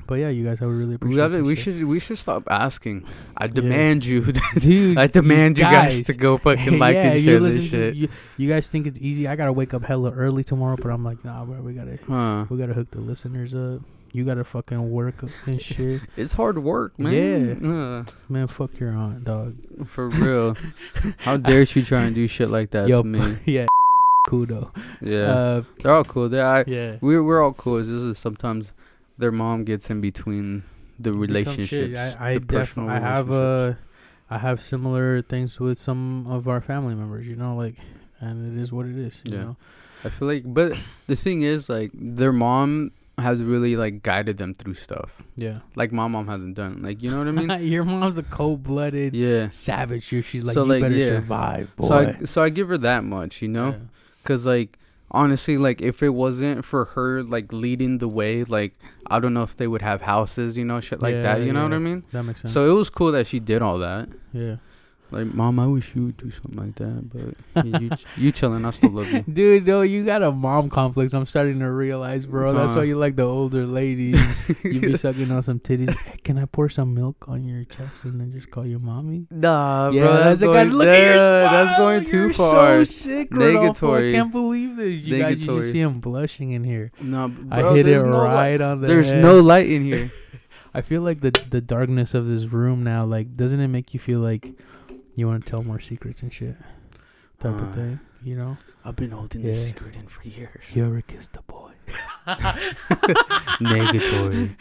[0.08, 1.18] but yeah, you guys, I would really We appreciate.
[1.30, 3.06] gotta, we should we should stop asking.
[3.36, 4.22] I demand you
[4.60, 4.98] dude.
[4.98, 7.96] I demand you guys, to go fucking like yeah, and share this shit.
[7.96, 9.28] You, you guys think it's easy?
[9.28, 11.62] I gotta wake up hella early tomorrow, but I'm like, nah, bro.
[11.62, 12.46] We gotta, Huh.
[12.50, 13.82] we gotta hook the listeners up.
[14.14, 16.02] You gotta fucking work and shit.
[16.16, 17.60] It's hard work, man.
[17.62, 18.06] Yeah.
[18.30, 19.56] Man, fuck your aunt, dog.
[19.86, 20.56] for real.
[21.20, 23.38] How dare she try and do shit like that Yo, to me?
[23.46, 23.66] yeah,
[24.28, 24.72] kudo.
[25.02, 25.18] Yeah.
[25.32, 26.30] Uh, They're all cool.
[26.30, 26.98] They I yeah.
[27.02, 27.78] we're we're all cool.
[27.78, 28.72] It's just sometimes
[29.18, 30.64] their mom gets in between
[31.00, 31.98] the relationships.
[31.98, 33.74] I, I the definitely, I have uh,
[34.30, 37.28] I have similar things with some of our family members.
[37.28, 37.76] You know, like,
[38.20, 39.22] and it is what it is.
[39.24, 39.44] You Yeah.
[39.44, 39.58] know.
[40.04, 40.74] I feel like, but
[41.08, 45.24] the thing is, like, their mom has really like guided them through stuff.
[45.36, 45.60] Yeah.
[45.76, 46.84] Like my mom hasn't done.
[46.84, 47.68] Like you know what I mean?
[47.72, 49.50] Your mom's a cold blooded yeah.
[49.50, 50.08] savage.
[50.10, 51.06] Here, she's like, So, you like, better yeah.
[51.08, 51.88] survive, boy.
[51.88, 53.70] So I so I give her that much, you know.
[53.70, 53.78] Yeah.
[54.24, 54.78] Cause like
[55.12, 58.74] honestly, like if it wasn't for her like leading the way, like
[59.08, 61.42] I don't know if they would have houses, you know, shit like Yeah, that.
[61.44, 61.74] You know what.
[61.74, 62.04] I mean?
[62.12, 62.54] That makes sense.
[62.54, 64.10] So it was cool that she did all that.
[64.34, 64.58] yeah.
[65.10, 67.10] Like, mom, I wish you would do something like that,
[67.54, 67.90] but you, you,
[68.26, 68.66] you chilling.
[68.66, 69.22] I still love you.
[69.22, 71.14] Dude, no, you got a mom complex.
[71.14, 72.52] I'm starting to realize, bro.
[72.54, 72.80] That's Huh.
[72.80, 74.20] why you like the older ladies.
[74.66, 75.96] you be sucking on some titties.
[75.98, 79.28] Hey, can I pour some milk on your chest and then just call you mommy?
[79.32, 82.84] Nah, yeah, bro, that's, the going, Look at your yeah, that's going too You're far.
[82.84, 83.94] So sick, Rodolfo.
[83.94, 84.12] I Negatory.
[84.12, 85.02] can't believe this.
[85.06, 85.62] You guys, you Negatory.
[85.62, 86.92] should see him blushing in here.
[87.00, 89.22] No, I hit it there's no li- right on the There's head.
[89.22, 90.12] no light in here.
[90.74, 94.00] I feel like the the darkness of this room now, like, doesn't it make you
[94.02, 94.54] feel like
[95.18, 96.56] you want to tell more secrets and shit?
[97.40, 98.58] Type Uh, of thing, you know?
[98.86, 100.64] I've been holding this this secret in for years.
[100.74, 101.72] You ever kissed a boy?
[103.62, 104.56] Negatory.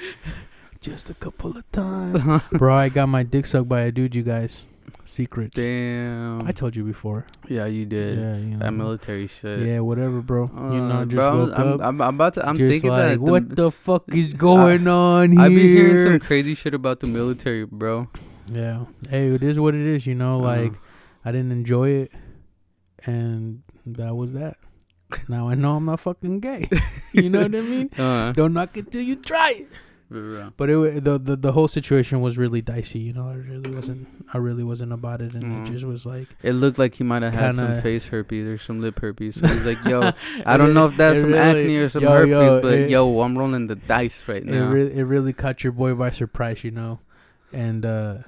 [0.81, 2.43] Just a couple of times.
[2.53, 4.65] Bro, I got my dick sucked by a dude, you guys.
[5.05, 5.55] secrets.
[5.57, 6.47] Damn.
[6.47, 7.27] I told you before.
[7.49, 8.19] yeah, you did.
[8.19, 8.59] Yeah, you know.
[8.59, 9.61] That military shit.
[9.67, 10.51] Yeah, whatever, bro.
[10.53, 11.81] you know, Uh, just bro, woke I'm, up.
[11.83, 12.47] I'm, I'm about to.
[12.49, 13.15] I'm thinking like, that.
[13.15, 15.41] the- what the fuck is going on here?
[15.41, 18.09] I be hearing some crazy shit about the military, bro.
[18.51, 18.84] Yeah.
[19.09, 20.07] Hey, it is what it is.
[20.07, 20.62] You know, Uh-huh.
[20.62, 20.72] like
[21.24, 22.12] I didn't enjoy it,
[23.05, 24.57] and that was that.
[25.28, 26.68] Now I know I'm not fucking gay.
[27.12, 27.90] you know what I mean?
[27.97, 29.68] Uh, Don't knock it till you try it.
[30.09, 33.01] But it the the the whole situation was really dicey.
[33.01, 34.07] You know, I really wasn't.
[34.32, 35.66] I really wasn't about it, and Mhm.
[35.66, 36.28] it just was like.
[36.44, 39.40] It looked like he might have had some face herpes or some lip herpes.
[39.40, 40.12] So he's like, "Yo,
[40.47, 42.90] I don't know if that's some really- acne or some yo, herpes, yo, but it-
[42.90, 46.11] yo, I'm rolling the dice right It now." really it really caught your boy by
[46.11, 47.01] surprise, you know,
[47.53, 48.18] and uh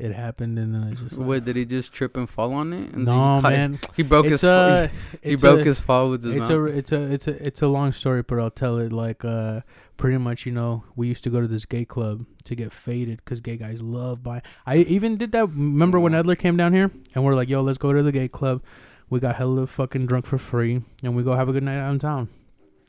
[0.00, 2.92] it happened, and uh, just like, what did he just trip and fall on it?
[2.94, 4.44] And no he, man, he broke it's his.
[4.44, 4.90] a
[5.22, 6.50] he it's broke a, his fall with his it's mouth.
[6.50, 9.60] a it's a it's a it's a long story, but I'll tell it like uh
[9.96, 10.46] pretty much.
[10.46, 13.56] You know, we used to go to this gay club to get faded because gay
[13.58, 14.42] guys love buying.
[14.66, 15.48] I even did that.
[15.48, 16.22] Remember when Yeah.
[16.22, 18.62] Edler came down here and we're like, "Yo, let's go to the gay club."
[19.10, 21.92] We got hella fucking drunk for free, and we go have a good night out
[21.92, 22.28] in town.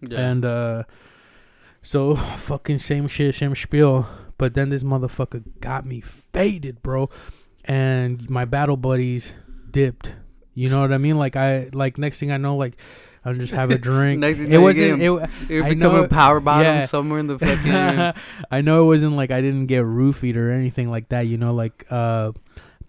[0.01, 0.19] yeah.
[0.19, 0.83] And uh
[1.81, 4.07] so fucking same shit, same spiel.
[4.41, 7.11] But then this motherfucker got me faded, bro.
[7.63, 9.33] And my battle buddies
[9.69, 10.13] dipped.
[10.55, 11.19] You know what I mean?
[11.19, 12.75] Like I like next thing I know, like
[13.23, 14.23] I'm just have a drink.
[14.23, 15.05] It wasn't it,
[15.47, 16.85] You're I becoming know- power bottom yeah.
[16.87, 18.23] somewhere in the fucking.
[18.51, 21.53] I know it wasn't like I didn't get roofied or anything like that, you know,
[21.53, 22.31] like uh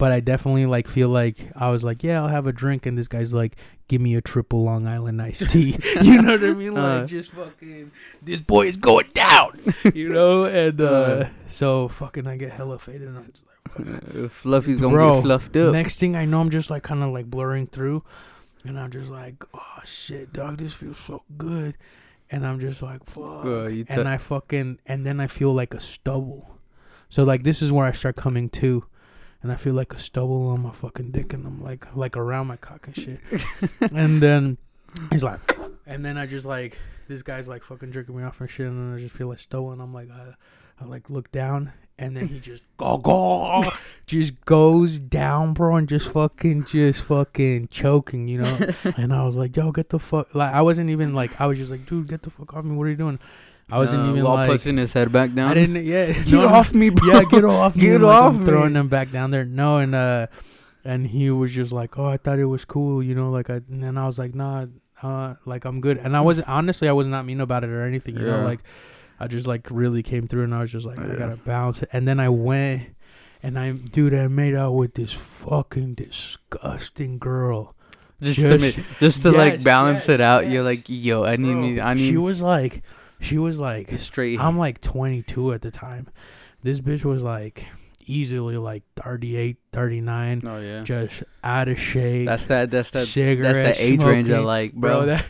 [0.03, 2.99] but I definitely like feel like I was like, yeah, I'll have a drink and
[2.99, 3.55] this guy's like,
[3.87, 5.79] give me a triple Long Island iced tea.
[6.03, 6.75] you know what I mean?
[6.75, 7.07] Like Uh.
[7.07, 9.61] just fucking this boy is going down.
[9.95, 10.45] you know?
[10.47, 11.29] And uh, Uh.
[11.49, 13.45] so fucking I get hella faded and I'm just
[14.19, 15.73] like Fluffy's gonna Bro, get fluffed up.
[15.73, 18.03] Next thing I know, I'm just like kind of like blurring through,
[18.65, 21.77] and I'm just like, oh shit, dog, this feels so good,
[22.29, 25.75] and I'm just like, fuck, Bro, you and I fucking, and then I feel like
[25.75, 26.59] a stubble,
[27.09, 28.85] so like this is where I start coming to,
[29.43, 32.47] and I feel like a stubble on my fucking dick, and I'm like, like around
[32.47, 33.21] my cock and shit,
[33.81, 34.59] and then
[35.11, 36.79] he's like, and then I just like,
[37.09, 39.39] this guy's like fucking jerking me off and shit, and then I just feel like
[39.39, 40.35] stubble, and I'm like, I,
[40.81, 41.73] I like look down.
[41.99, 43.65] And then he just go go,
[44.07, 48.71] just goes down, bro, and just fucking, just fucking choking, you know.
[48.97, 51.59] and I was like, "Yo, get the fuck!" Like I wasn't even like, I was
[51.59, 52.75] just like, "Dude, get the fuck off me!
[52.75, 53.19] What are you doing?"
[53.73, 55.51] I wasn't even while like, pushing his head back down.
[55.51, 57.13] I didn't, yeah, Get no, off me, bro.
[57.13, 57.83] yeah, get off me!
[57.83, 59.45] Get and, like, off I'm throwing them back down there.
[59.45, 60.27] No, and uh,
[60.85, 63.55] and he was just like, "Oh, I thought it was cool," you know, like I.
[63.71, 64.67] And then I was like, "Nah,
[65.03, 67.83] uh, like I'm good." And I wasn't honestly, I was not mean about it or
[67.85, 68.61] anything, you know, like
[69.19, 71.83] I just like really came through, and I was just like, I gotta bounce.
[71.93, 72.95] And then I went,
[73.43, 77.75] and I, dude, I made out with this fucking disgusting girl.
[78.21, 80.49] just to Just- ma- just to like balance yes, it out.
[80.51, 81.81] You're like, yo, I need Bro, me.
[81.81, 82.07] I need.
[82.09, 82.83] she was like,
[83.23, 84.39] she was like, straight.
[84.41, 86.09] I'm like 22 at the time.
[86.63, 87.67] This bitch was like
[88.07, 90.83] easily like 38, 39, oh yeah.
[90.83, 92.27] just out of shape.
[92.27, 92.71] That's that.
[92.71, 93.07] That's that.
[93.07, 94.99] cigarette That's the age range I like, bro.
[94.99, 95.07] bro.
[95.07, 95.25] That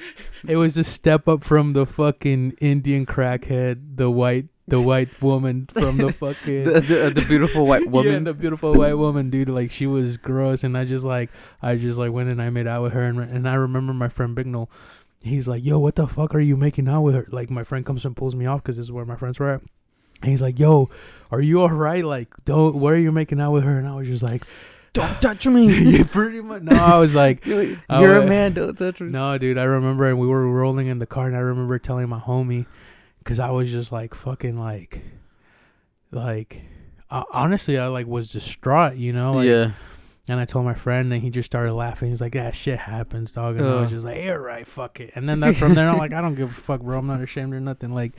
[0.46, 5.68] it was a step up from the fucking Indian crackhead, the white, the white woman
[5.72, 8.24] from the fucking the, the, the beautiful white Yeah, woman.
[8.24, 9.48] the beautiful white woman, dude.
[9.48, 11.30] Like she was gross, and I just like,
[11.62, 14.08] I just like went and I made out with her, and and I remember my
[14.08, 14.68] friend Bignell.
[15.20, 17.84] He's like, "Yo, what the fuck are you making out with her?" Like my friend
[17.84, 19.62] comes and pulls me off because this is where my friends were at.
[20.22, 20.88] And he's like, "Yo,
[21.30, 22.04] are you all right?
[22.04, 22.76] Like, don't.
[22.76, 24.44] Where are you making out with her?" And I was just like,
[24.92, 25.72] Don't touch me.
[25.96, 28.54] "Yeah, pretty much." No, I was like, You're I a man.
[28.54, 29.10] Don't touch me.
[29.10, 29.58] no, dude.
[29.58, 32.66] I remember, and we were rolling in the car, and I remember telling my homie,
[33.18, 35.02] because I was just like fucking like,
[36.10, 36.62] like,
[37.10, 39.72] uh, honestly, I like was distraught, you know, like, yeah.
[40.28, 42.10] And I told my friend, and he just started laughing.
[42.10, 45.12] He's like, "That shit happens, dog." And I was just like, "Yeah, right, fuck it."
[45.14, 46.98] And then that from there, I'm like, "I don't give a fuck, bro.
[46.98, 48.12] I'm not ashamed or nothing." Like,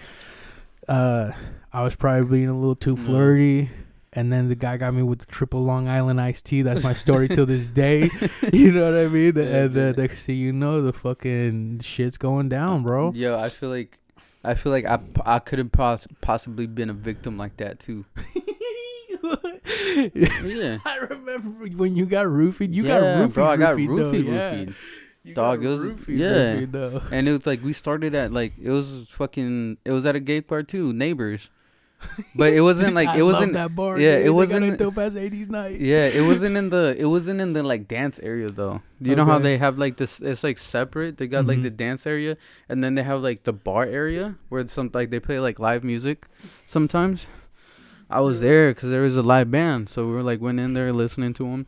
[0.88, 1.32] uh,
[1.72, 3.04] I was probably being a little too No.
[3.04, 3.70] flirty.
[4.12, 6.64] And then the guy got me with the triple Long Island iced tea.
[6.64, 8.10] That's my story till this day.
[8.52, 9.38] You know what I mean?
[9.38, 13.12] And uh, next thing you know, the fucking shit's going down, bro.
[13.14, 14.00] Yo, I feel like,
[14.44, 18.06] I feel like I I could have poss- possibly been a victim like that too.
[19.24, 20.78] Yeah.
[20.86, 22.74] I remember when you got roofied.
[22.74, 23.46] You yeah, got roofied, bro.
[23.46, 24.26] I got roofied, though, roofied,
[24.68, 24.74] yeah.
[25.24, 26.28] You Dog, it was- roofied, yeah.
[26.56, 27.02] roofied, though.
[27.12, 30.20] And it was like we started at like it was fucking it was at a
[30.20, 31.50] gay bar too, Neighbours.
[32.34, 34.00] But it wasn't like it wasn't that bar.
[34.00, 34.28] yeah, dude.
[34.28, 35.82] it wasn't- dope ass '80s night.
[35.82, 38.82] yeah, it wasn't in the it wasn't in the like dance area though.
[39.02, 41.18] You know how they have like this it's like separate.
[41.18, 41.64] They got like Mhm.
[41.64, 42.38] the dance area
[42.70, 45.60] and then they have like the bar area where it's some like they play like
[45.60, 46.26] live music
[46.66, 47.28] sometimes.
[48.10, 50.74] I was there cuz there was a live band, so we were like went in
[50.74, 51.68] there listening to them.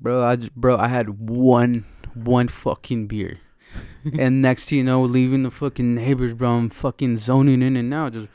[0.00, 3.38] Bro, I just, bro, I had one one fucking beer.
[4.18, 8.12] and next you know, leaving the fucking Neighbours, bro, I'm fucking zoning in and out,
[8.14, 8.28] just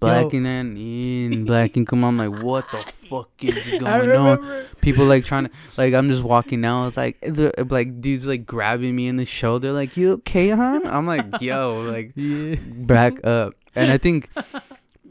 [0.00, 1.84] blacking and in, blacking.
[1.84, 4.64] Come on, I'm like, what the fuck is going on?
[4.80, 8.94] People like trying to, like, I'm just walking it's like, the, like dudes like grabbing
[8.94, 10.86] me in the shoulder, like, you okay, hon?
[10.86, 12.56] I'm like, yo, like, Yeah.
[12.60, 13.54] back up.
[13.74, 14.30] And I think,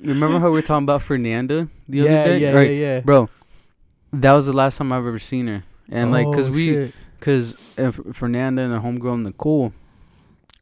[0.02, 3.00] remember how we were talking about Fernanda the yeah, other day, yeah, right, yeah, yeah.
[3.02, 3.30] bro?
[4.14, 6.94] That was the last time I've ever seen her, and like, cause Oh, we.
[7.20, 9.74] Cause uh, F- Fernanda and her homegirl Nicole,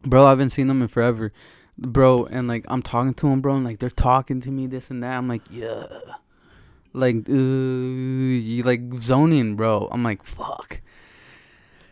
[0.06, 1.34] bro, I haven't seen them in forever,
[1.78, 2.24] bro.
[2.28, 5.04] And like I'm talking to them, bro, and like they're talking to me this and
[5.04, 5.18] that.
[5.18, 5.86] I'm like, yeah,
[6.94, 9.90] like, uh, you like zoning, bro.
[9.92, 10.80] I'm like, fuck.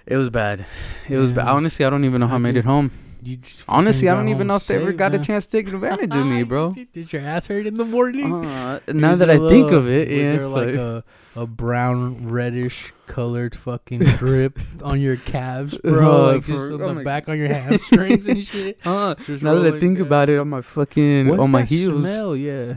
[0.05, 0.65] It was bad.
[1.09, 1.49] It was bad.
[1.49, 2.91] Honestly, I don't even know how I made it home.
[3.25, 5.21] You Honestly, I don't even know if they ever got man.
[5.21, 6.73] a chance to take advantage of me, bro.
[6.73, 8.31] Did your ass hurt in the morning?
[8.45, 10.31] Uh, Was now that I a think of it, was yeah.
[10.31, 11.03] there like like- a
[11.35, 16.27] a brown reddish colored fucking drip on your calves, bro?
[16.29, 18.77] Uh, like just for- on oh the back on your hamstrings and shit.
[18.85, 20.05] Uh, Just now that I think down.
[20.07, 22.03] about it, on my fucking What's on my that heels.
[22.03, 22.35] smell?
[22.35, 22.75] Yeah.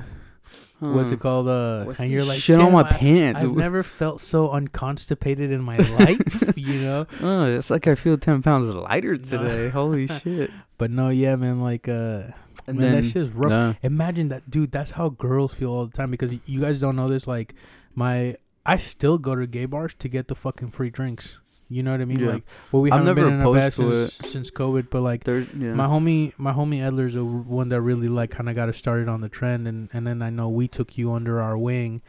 [0.81, 1.49] What's it called?
[1.49, 3.41] Uh, What's and you're like, shit on my I- pants.
[3.41, 7.07] I've never felt so unconstipated in my life, you know.
[7.22, 9.22] Oh, it's like I feel ten pounds lighter No.
[9.22, 9.68] today.
[9.70, 10.51] Holy shit!
[10.79, 11.61] But no, yeah, man.
[11.62, 12.33] Like, uh,
[12.66, 13.51] And man, then, that shit's rough.
[13.51, 13.74] nah.
[13.83, 14.70] Imagine that, dude.
[14.72, 16.11] That's how girls feel all the time.
[16.11, 17.27] Because you guys don't know this.
[17.27, 17.55] Like,
[17.95, 21.39] my, I still go to gay bars to get the fucking free drinks.
[21.69, 22.21] You know what I mean?
[22.21, 22.31] Yeah.
[22.31, 25.25] Like, well, we I'm haven't never been in a bed since since COVID, but like.
[25.25, 25.75] There's, yeah.
[25.75, 29.09] My homie, my homie Edler's the one that really like kind of got us started
[29.09, 32.03] on the trend, and and then I know we took you under our wing,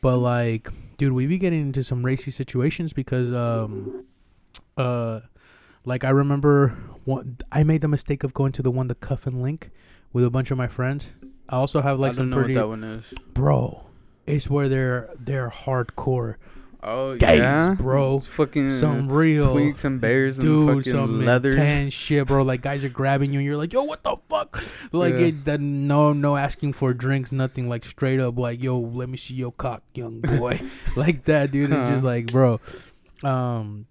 [0.00, 4.06] but like, dude, we be getting into some racy situations because um,
[4.78, 5.20] uh,
[5.84, 6.68] like I remember
[7.04, 9.70] one, I made the mistake of going to the one the cuff and link
[10.12, 11.08] with a bunch of my friends.
[11.48, 13.04] I also have I like don't some know pretty what that one is.
[13.34, 13.84] bro.
[14.26, 16.36] It's where they're they're hardcore
[16.84, 18.18] Oh gays, yeah, bro.
[18.18, 21.54] Fucking some real tweaks and bears and dude, fucking some leathers.
[21.54, 22.42] intense shit, bro.
[22.42, 25.26] Like guys are grabbing you, and you're like, "Yo, what the fuck?" Like Yeah.
[25.26, 27.68] it, that no, no asking for drinks, nothing.
[27.68, 30.60] Like straight up, like, "Yo, let me see your cock, young boy,"
[30.96, 31.70] like that, dude.
[31.70, 32.58] And just like, bro,
[33.22, 33.86] um,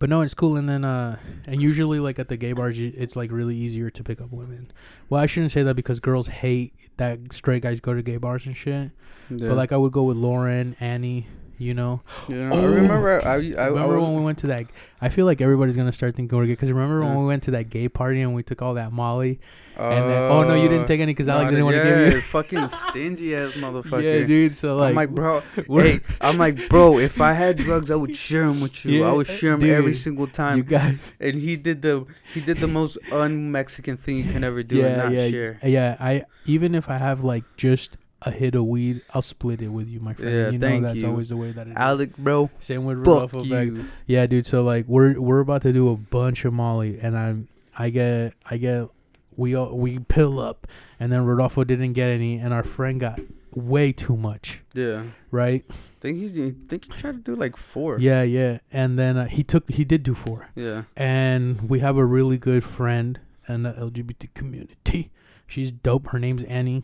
[0.00, 0.56] but no, it's cool.
[0.56, 4.02] And then, uh, and usually, like at the gay bars, it's like really easier to
[4.02, 4.72] pick up women.
[5.08, 8.44] Well, I shouldn't say that because girls hate that straight guys go to gay bars
[8.44, 8.90] and shit.
[9.30, 9.48] Yeah.
[9.48, 11.28] But like, I would go with Lauren, Annie.
[11.58, 12.50] You know, yeah.
[12.52, 12.60] Oh.
[12.60, 13.26] I remember.
[13.26, 14.66] I, I, I, I remember was, when we went to that?
[15.00, 17.70] I feel like everybody's gonna start thinking we're because remember when we went to that
[17.70, 19.40] gay party and we took all that Molly
[19.76, 22.04] and then oh no you didn't uh, take any because Alec didn't want to yeah,
[22.04, 22.20] give you.
[22.22, 24.02] fucking stingy ass motherfucker.
[24.02, 24.56] Yeah, dude.
[24.56, 25.42] So like, I'm like, bro.
[25.86, 26.98] Hey, I'm like, bro.
[26.98, 29.00] If I had drugs, I would share them with you.
[29.00, 30.00] Yeah, I would share them every dude.
[30.00, 30.62] single you time.
[30.62, 34.84] guys, and he did the he did the most un-Mexican thing you can ever do
[34.84, 35.60] and yeah, not yeah, share.
[35.62, 35.96] yeah.
[36.00, 37.96] I even if I have like just
[38.26, 40.30] a hit of weed, I'll split it with you, my friend.
[40.34, 41.06] Yeah, you know that's you.
[41.08, 41.76] always the way that it is.
[41.76, 43.38] Alec, bro, Same with fuck Rodolfo.
[43.40, 43.86] back- you.
[44.06, 44.44] Yeah, dude.
[44.46, 47.48] So like we're we're about to do a bunch of Molly, and I'm
[47.78, 48.88] I get I get
[49.36, 50.66] we all we pill up,
[51.00, 53.20] and then Rodolfo didn't get any, and our friend got
[53.54, 55.64] way too much, Yeah, right?
[56.00, 57.98] think he think he tried to do like four.
[57.98, 58.58] Yeah, yeah.
[58.70, 60.82] And then uh, he took he did do four, yeah.
[60.96, 65.10] and we have a really good friend in the LGBT community.
[65.46, 66.08] She's dope.
[66.08, 66.82] Her name's Annie.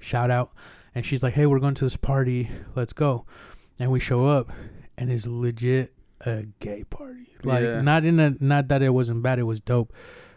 [0.00, 0.52] Shout out.
[0.96, 2.50] And she's like, "Hey, we're going to this party.
[2.74, 3.26] Let's go."
[3.78, 4.50] And we show up,
[4.96, 5.92] and it's legit
[6.22, 7.28] a gay party.
[7.44, 7.82] Like Yeah.
[7.82, 9.38] not in a not that it wasn't bad.
[9.38, 9.92] It was dope.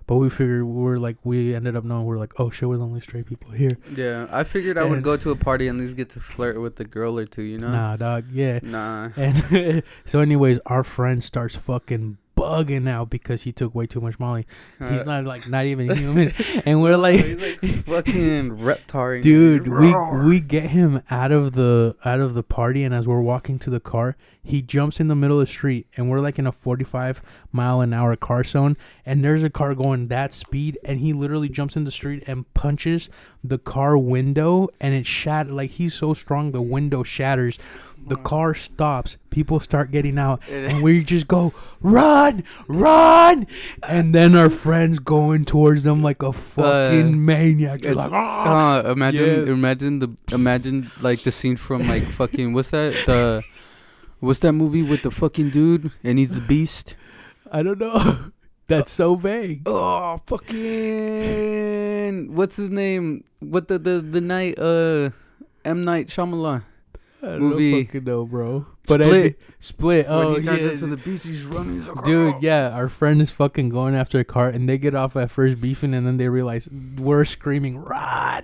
[0.06, 2.78] But we figured we were like we ended up knowing we're like oh shit we're
[2.78, 3.78] the only straight people here.
[3.96, 6.60] Yeah, I figured I would go to a party and at least get to flirt
[6.60, 7.72] with a girl or two, you know?
[7.72, 8.26] Nah, dog.
[8.32, 8.60] Yeah.
[8.64, 9.10] Nah.
[9.16, 14.20] And so, anyways, our friend starts fucking bugging out because he took way too much
[14.20, 14.46] Molly.
[14.80, 16.34] He's Uh, not like not even human,
[16.66, 19.22] and we're like, he's like fucking reptar.
[19.22, 19.94] dude, we
[20.28, 23.70] we get him out of the out of the party, and as we're walking to
[23.70, 26.52] the car, he jumps in the middle of the street, and we're like in a
[26.52, 27.22] forty-five
[27.52, 31.50] mile an hour car zone, and there's a car going that speed, and he literally
[31.50, 33.10] jumps in the street and punches
[33.44, 35.54] the car window, and it shattered.
[35.54, 37.58] Like he's so strong, the window shatters.
[38.08, 39.18] The car stops.
[39.30, 43.46] People start getting out, and we just go run, run,
[43.84, 47.84] and then our friends going towards them like a fucking maniac.
[47.84, 48.80] You're like, ah!
[48.86, 49.54] Uh, imagine, Yeah.
[49.54, 53.44] imagine the, imagine like the scene from like fucking what's that the,
[54.20, 56.96] what's that movie with the fucking dude and he's the beast.
[57.52, 58.32] I don't know.
[58.68, 59.64] That's so vague.
[59.68, 63.24] Oh fucking what's his name?
[63.40, 65.10] What the the the night uh
[65.66, 66.64] M Night Shyamalan
[67.22, 67.84] movie.
[67.86, 68.66] fucking know, bro.
[68.88, 69.40] But Split.
[69.40, 70.06] I, split.
[70.10, 70.70] Oh, when he turns yeah.
[70.72, 71.76] into the beast, he's running.
[71.76, 74.96] He's Dude, "Oh." yeah, our friend is fucking going after a car, and they get
[74.96, 76.68] off at first beefing, and then they realize
[76.98, 78.44] we're screaming "run,"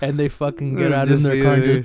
[0.00, 1.84] and they fucking get out in their car and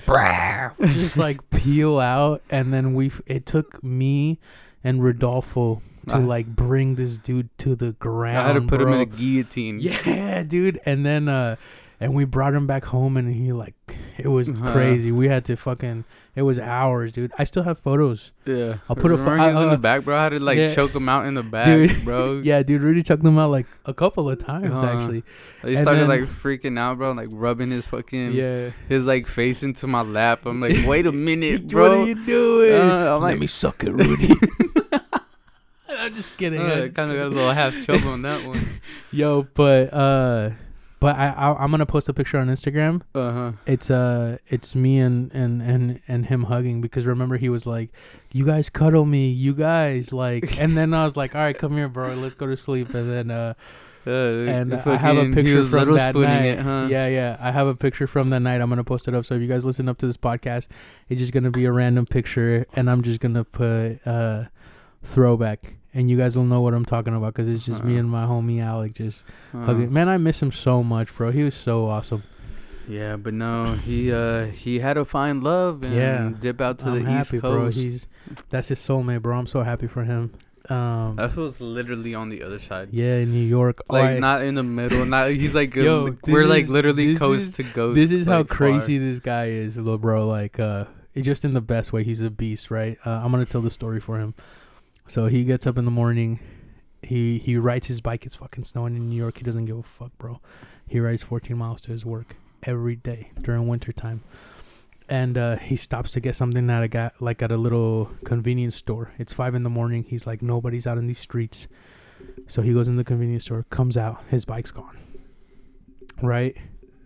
[0.80, 3.12] just, just like peel out, and then we.
[3.26, 4.40] It took me
[4.84, 6.20] and Rodolfo to Ah.
[6.20, 8.38] like bring this dude to the ground.
[8.38, 9.80] I had to put him in a guillotine.
[9.82, 10.80] Yeah, dude.
[10.86, 11.58] And then uh
[12.00, 13.76] and we brought him back home, and he like
[14.20, 14.72] it was Uh-huh.
[14.74, 15.12] crazy.
[15.12, 16.04] We had to fucking
[16.36, 17.32] it was hours, dude.
[17.38, 18.32] I still have photos.
[18.46, 18.76] Yeah.
[18.90, 20.16] I'll put a pho- Remember he was in uh, the back, bro.
[20.16, 20.68] I had to like yeah.
[20.74, 22.40] choke him out in the back, Dude, bro.
[22.44, 24.86] Yeah, dude, Rudy choked them out like a couple of times Uh-huh.
[24.86, 25.24] actually.
[25.64, 29.64] He started then- like freaking out, bro, like rubbing his fucking Yeah, his like face
[29.64, 30.46] into my lap.
[30.46, 31.90] I'm like, wait a minute, bro.
[31.90, 32.74] what are you doing?
[32.74, 34.30] Uh, I'm Let like- me suck it, Rudy.
[35.90, 36.62] I'm just kidding.
[36.62, 38.62] Uh, kind of got a little half chub on that one.
[39.12, 40.52] Yo, but uh,
[41.00, 43.02] but I, I I'm gonna post a picture on Instagram.
[43.16, 43.52] Uh huh.
[43.66, 47.90] It's uh, it's me and and and and him hugging because remember he was like,
[48.34, 51.74] "You guys cuddle me, you guys like," and then I was like, "All right, come
[51.78, 53.54] here, bro, let's go to sleep." And then uh,
[54.08, 56.46] Uh, and I have a picture from that night.
[56.46, 56.88] it, huh?
[56.90, 58.62] Yeah, yeah, I have a picture from that night.
[58.62, 59.26] I'm gonna post it up.
[59.26, 60.68] So if you guys listen up to this podcast,
[61.10, 64.46] it's just gonna be a random picture, and I'm just gonna put uh,
[65.04, 65.76] throwback.
[65.94, 68.00] And you guys will know what I'm talking about because it's just me Uh-huh.
[68.02, 69.24] and my homie Alec just
[69.54, 69.92] Uh, hugging.
[69.92, 71.32] Man, I miss him so much, bro.
[71.32, 72.24] He was so awesome.
[72.88, 76.32] Yeah, but no, he uh he had to find love and Yeah.
[76.40, 77.70] dip out to I'm the happy, east bro.
[77.70, 78.08] He's
[78.50, 79.38] that's his soulmate, bro.
[79.38, 80.32] I'm so happy for him.
[80.70, 82.90] Um, that was literally on the other side.
[82.92, 83.82] yeah, in New York.
[83.90, 85.06] Like not in the middle.
[85.06, 87.96] Not he's like uh, Yo, we're this like is- literally coast is- to coast.
[87.96, 88.58] this is how like, far.
[88.58, 90.28] crazy this guy is, little bro.
[90.28, 90.86] Like, uh,
[91.20, 92.04] just in the best way.
[92.04, 92.98] He's a beast, right?
[93.06, 94.34] Uh, I'm gonna tell the story for him.
[95.10, 96.40] So he gets up in the morning.
[97.02, 98.28] He he rides his bike.
[98.28, 99.40] It's fucking snowing in New York.
[99.40, 100.40] He doesn't give a fuck, bro.
[100.88, 104.22] He rides 14 miles to his work every day during winter time.
[105.10, 108.76] And uh, he stops to get something at a guy, like at a little convenience
[108.76, 109.12] store.
[109.18, 110.04] It's five in the morning.
[110.04, 111.68] He's like, nobody's out in these streets.
[112.48, 114.96] So he goes in the convenience store, comes out, his bike's gone.
[116.22, 116.56] Right?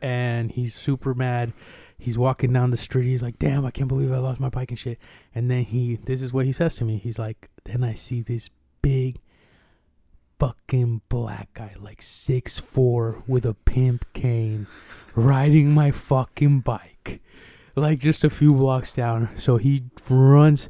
[0.01, 1.54] And he's super mad.
[1.97, 3.06] He's walking down the street.
[3.06, 4.99] He's like, damn, I can't believe I lost my bike and shit.
[5.34, 6.97] And then he, this is what he says to me.
[6.97, 8.49] He's like, then I see this
[8.82, 9.20] big
[10.39, 14.68] fucking black guy, like six four, with a pimp cane,
[15.16, 17.22] riding my fucking bike,
[17.76, 19.30] like just a few blocks down.
[19.38, 20.70] So he runs,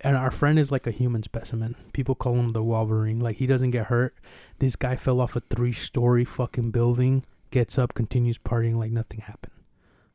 [0.00, 1.76] and our friend is like a human specimen.
[1.92, 3.20] People call him the Wolverine.
[3.20, 4.16] Like he doesn't get hurt.
[4.58, 9.20] This guy fell off a three story fucking building, gets up, continues partying like nothing
[9.20, 9.52] happened.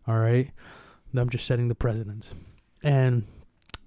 [0.05, 0.51] All right,
[1.15, 2.33] I'm just setting the precedence,
[2.83, 3.23] and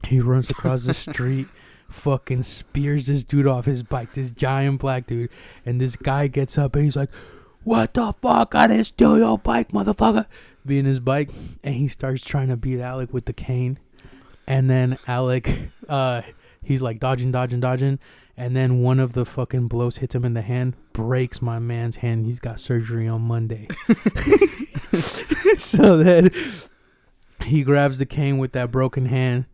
[0.06, 1.48] he runs across the street
[1.94, 5.30] fucking spears this dude off his bike, this giant black dude,
[5.64, 7.10] and this guy gets up and he's like,
[7.62, 8.54] "What the fuck?
[8.54, 10.26] I didn't steal your bike, motherfucker!"
[10.66, 11.30] Being his bike,
[11.62, 13.78] and he starts trying to beat Alec with the cane,
[14.46, 16.22] and then Alec, uh,
[16.62, 17.98] he's like dodging, dodging, dodging,
[18.36, 21.96] and then one of the fucking blows hits him in the hand, breaks my man's
[21.96, 22.26] hand.
[22.26, 23.68] He's got surgery on Monday.
[25.58, 26.30] so then
[27.44, 29.46] he grabs the cane with that broken hand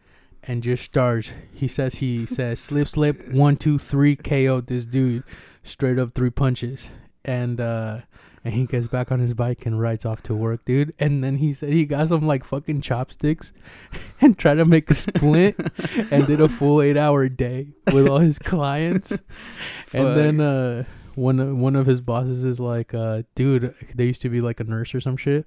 [0.42, 1.32] and just starts.
[1.52, 5.24] He says he says slip slip one two three KO this dude
[5.62, 6.88] straight up three punches
[7.24, 8.00] and uh
[8.42, 10.94] and he gets back on his bike and rides off to work, dude.
[10.98, 13.52] And then he said he got some like fucking chopsticks
[14.20, 15.56] and tried to make a splint
[16.10, 19.20] and did a full eight hour day with all his clients.
[19.92, 20.84] and then uh
[21.14, 24.60] one of one of his bosses is like, uh, dude, they used to be like
[24.60, 25.46] a nurse or some shit.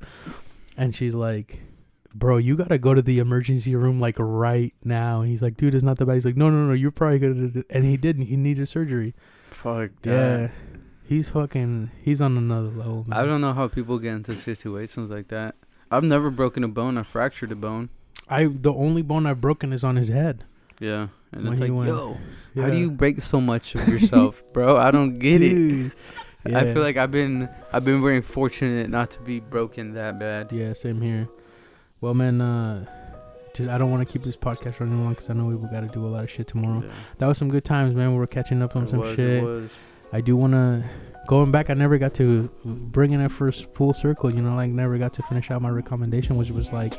[0.77, 1.59] And she's like,
[2.13, 5.21] bro, you gotta go to the emergency room like right now.
[5.21, 6.13] And he's like, dude, it's not that bad.
[6.15, 7.47] He's like, no, no, no, you're probably gonna.
[7.47, 8.23] do-" And he didn't.
[8.27, 9.13] He needed surgery.
[9.51, 10.49] Fuck Yeah,
[11.05, 11.91] he's fucking.
[12.01, 13.05] He's on another level.
[13.07, 13.17] Man.
[13.19, 15.55] I don't know how people get into situations like that.
[15.91, 16.97] I've never broken a bone.
[16.97, 17.89] I fractured a bone.
[18.29, 20.45] I the only bone I've broken is on his head.
[20.79, 22.17] Yeah, and When it's he like, went- yo,
[22.61, 24.75] how do you break so much of yourself, bro?
[24.75, 25.49] I don't get it.
[25.49, 25.93] Dude.
[26.45, 30.51] I feel like I've been I've been very fortunate not to be broken that bad.
[30.51, 31.29] Yeah, same here.
[32.03, 32.83] Well, man, uh,
[33.55, 35.87] just, I don't want to keep this podcast running long because I know we got
[35.87, 36.83] to do a lot of shit tomorrow.
[36.85, 36.93] Yeah.
[37.19, 38.11] That was some good times, man.
[38.11, 39.71] We were catching up on It some was, shit.
[40.11, 40.83] I do want to
[41.27, 41.69] going back.
[41.69, 44.29] I never got to bringing it first full circle.
[44.29, 46.95] You know, like never got to finish out my recommendation, which was like,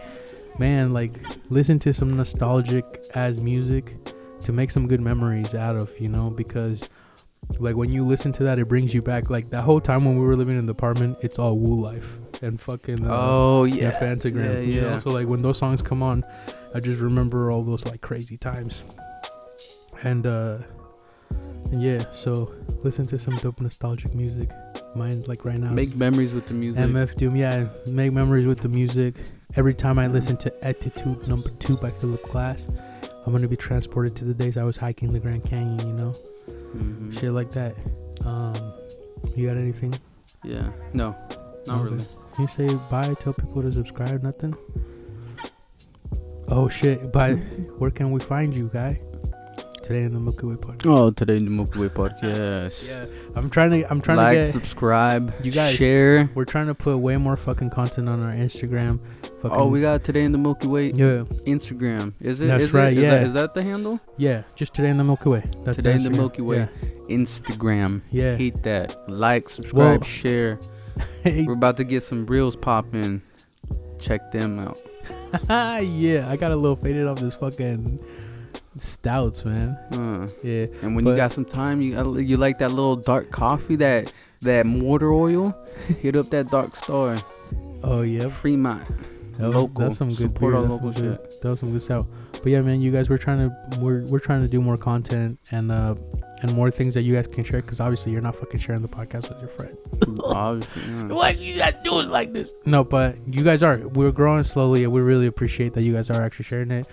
[0.58, 3.96] man, like listen to some nostalgic as music
[4.40, 5.92] to make some good memories out of.
[6.00, 6.88] You know, because
[7.58, 9.28] like when you listen to that, it brings you back.
[9.28, 12.16] Like that whole time when we were living in the apartment, it's all Woo Life
[12.44, 13.06] and fucking.
[13.06, 14.54] Uh, Oh yeah, yeah, Fantagram.
[14.54, 15.00] Yeah, You know?
[15.00, 16.24] So like when those songs come on,
[16.74, 18.82] I just remember all those like crazy times.
[20.02, 20.58] And uh
[21.72, 24.50] and yeah, so listen to some dope nostalgic music.
[24.94, 25.70] Mine like right now.
[25.70, 26.84] Make memories with the music.
[26.84, 29.16] MF Doom, yeah, make memories with the music.
[29.56, 32.68] Every time I listen to Etude Number Two by Philip Glass,
[33.26, 35.80] I'm gonna be transported to the days I was hiking the Grand Canyon.
[35.88, 36.12] You know,
[36.76, 37.18] Mhm.
[37.18, 37.74] shit like that.
[38.24, 38.54] Um,
[39.36, 39.94] you got anything?
[40.44, 40.68] Yeah.
[40.92, 41.14] No,
[41.66, 41.94] not Okay.
[41.94, 42.06] really.
[42.38, 44.56] You say bye, tell people to subscribe, nothing?
[46.48, 47.34] Oh shit, bye.
[47.78, 49.00] Where can we find you, guy?
[49.82, 50.86] Today in the Milky Way podcast.
[50.86, 52.88] Oh, today in the Milky Way podcast.
[52.88, 53.04] Yeah,
[53.36, 53.90] I'm trying to.
[53.90, 54.48] I'm trying like, to get.
[54.48, 56.28] subscribe, You guys- share.
[56.34, 58.98] We're trying to put way more fucking content on our Instagram.
[59.42, 62.14] Fucking, Oh, we got today in the Milky Way yeah, Instagram.
[62.20, 62.46] Is it?
[62.46, 62.98] That's is right, It?
[62.98, 63.10] Is yeah.
[63.10, 64.00] that, is that the handle?
[64.16, 64.42] yeah.
[64.56, 65.44] Just today in the Milky Way.
[65.64, 66.16] That's Today in the Instagram.
[66.16, 66.68] Milky Way.
[67.10, 68.02] Instagram.
[68.10, 68.22] Yeah.
[68.24, 68.36] Yeah.
[68.36, 68.96] Hate that.
[69.08, 70.58] Like, subscribe, Well- share.
[71.24, 73.22] We're about to get some reels popping.
[73.98, 74.80] Check them out.
[75.84, 76.26] yeah.
[76.28, 77.98] I got a little faded off this fucking
[78.76, 79.70] stouts, man.
[79.92, 80.66] Uh, Yeah.
[80.82, 84.12] and when But- you got some time, you you like that little dark coffee, that
[84.42, 85.54] that motor oil.
[86.00, 87.18] hit up that Dark Star.
[87.82, 88.28] Oh yeah.
[88.28, 88.86] Fremont.
[89.38, 89.84] That was, local.
[89.86, 90.56] That's some good Support beer.
[90.62, 91.40] our local some good, shit.
[91.42, 92.06] That was some good stuff.
[92.32, 95.38] But yeah, man, you guys, we're trying to we're we're trying to do more content
[95.50, 95.94] and uh
[96.44, 98.88] and more things that you guys can share because obviously you're not fucking sharing the
[98.88, 99.78] podcast with your friend.
[100.24, 101.02] Obviously, yeah.
[101.06, 102.52] Why you guys do it like this?
[102.66, 103.78] No, but you guys are.
[103.78, 106.86] We're growing slowly, and we really appreciate that you guys are actually sharing it.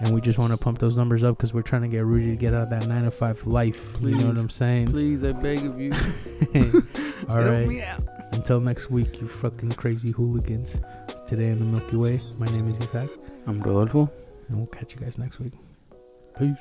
[0.00, 2.30] And we just want to pump those numbers up because we're trying to get Rudy
[2.30, 3.96] to get out of that nine to five life.
[4.00, 4.88] You know what I'm saying?
[4.90, 5.92] Please, I beg of you.
[7.28, 7.66] All help right.
[7.68, 8.00] me out.
[8.32, 10.80] Until next week, you fucking crazy hooligans.
[11.08, 12.20] It's today in the Milky Way.
[12.40, 13.10] My name is Isaac,
[13.46, 14.10] I'm Rodolfo.
[14.48, 15.52] and we'll catch you guys next week.
[16.36, 16.56] Peace.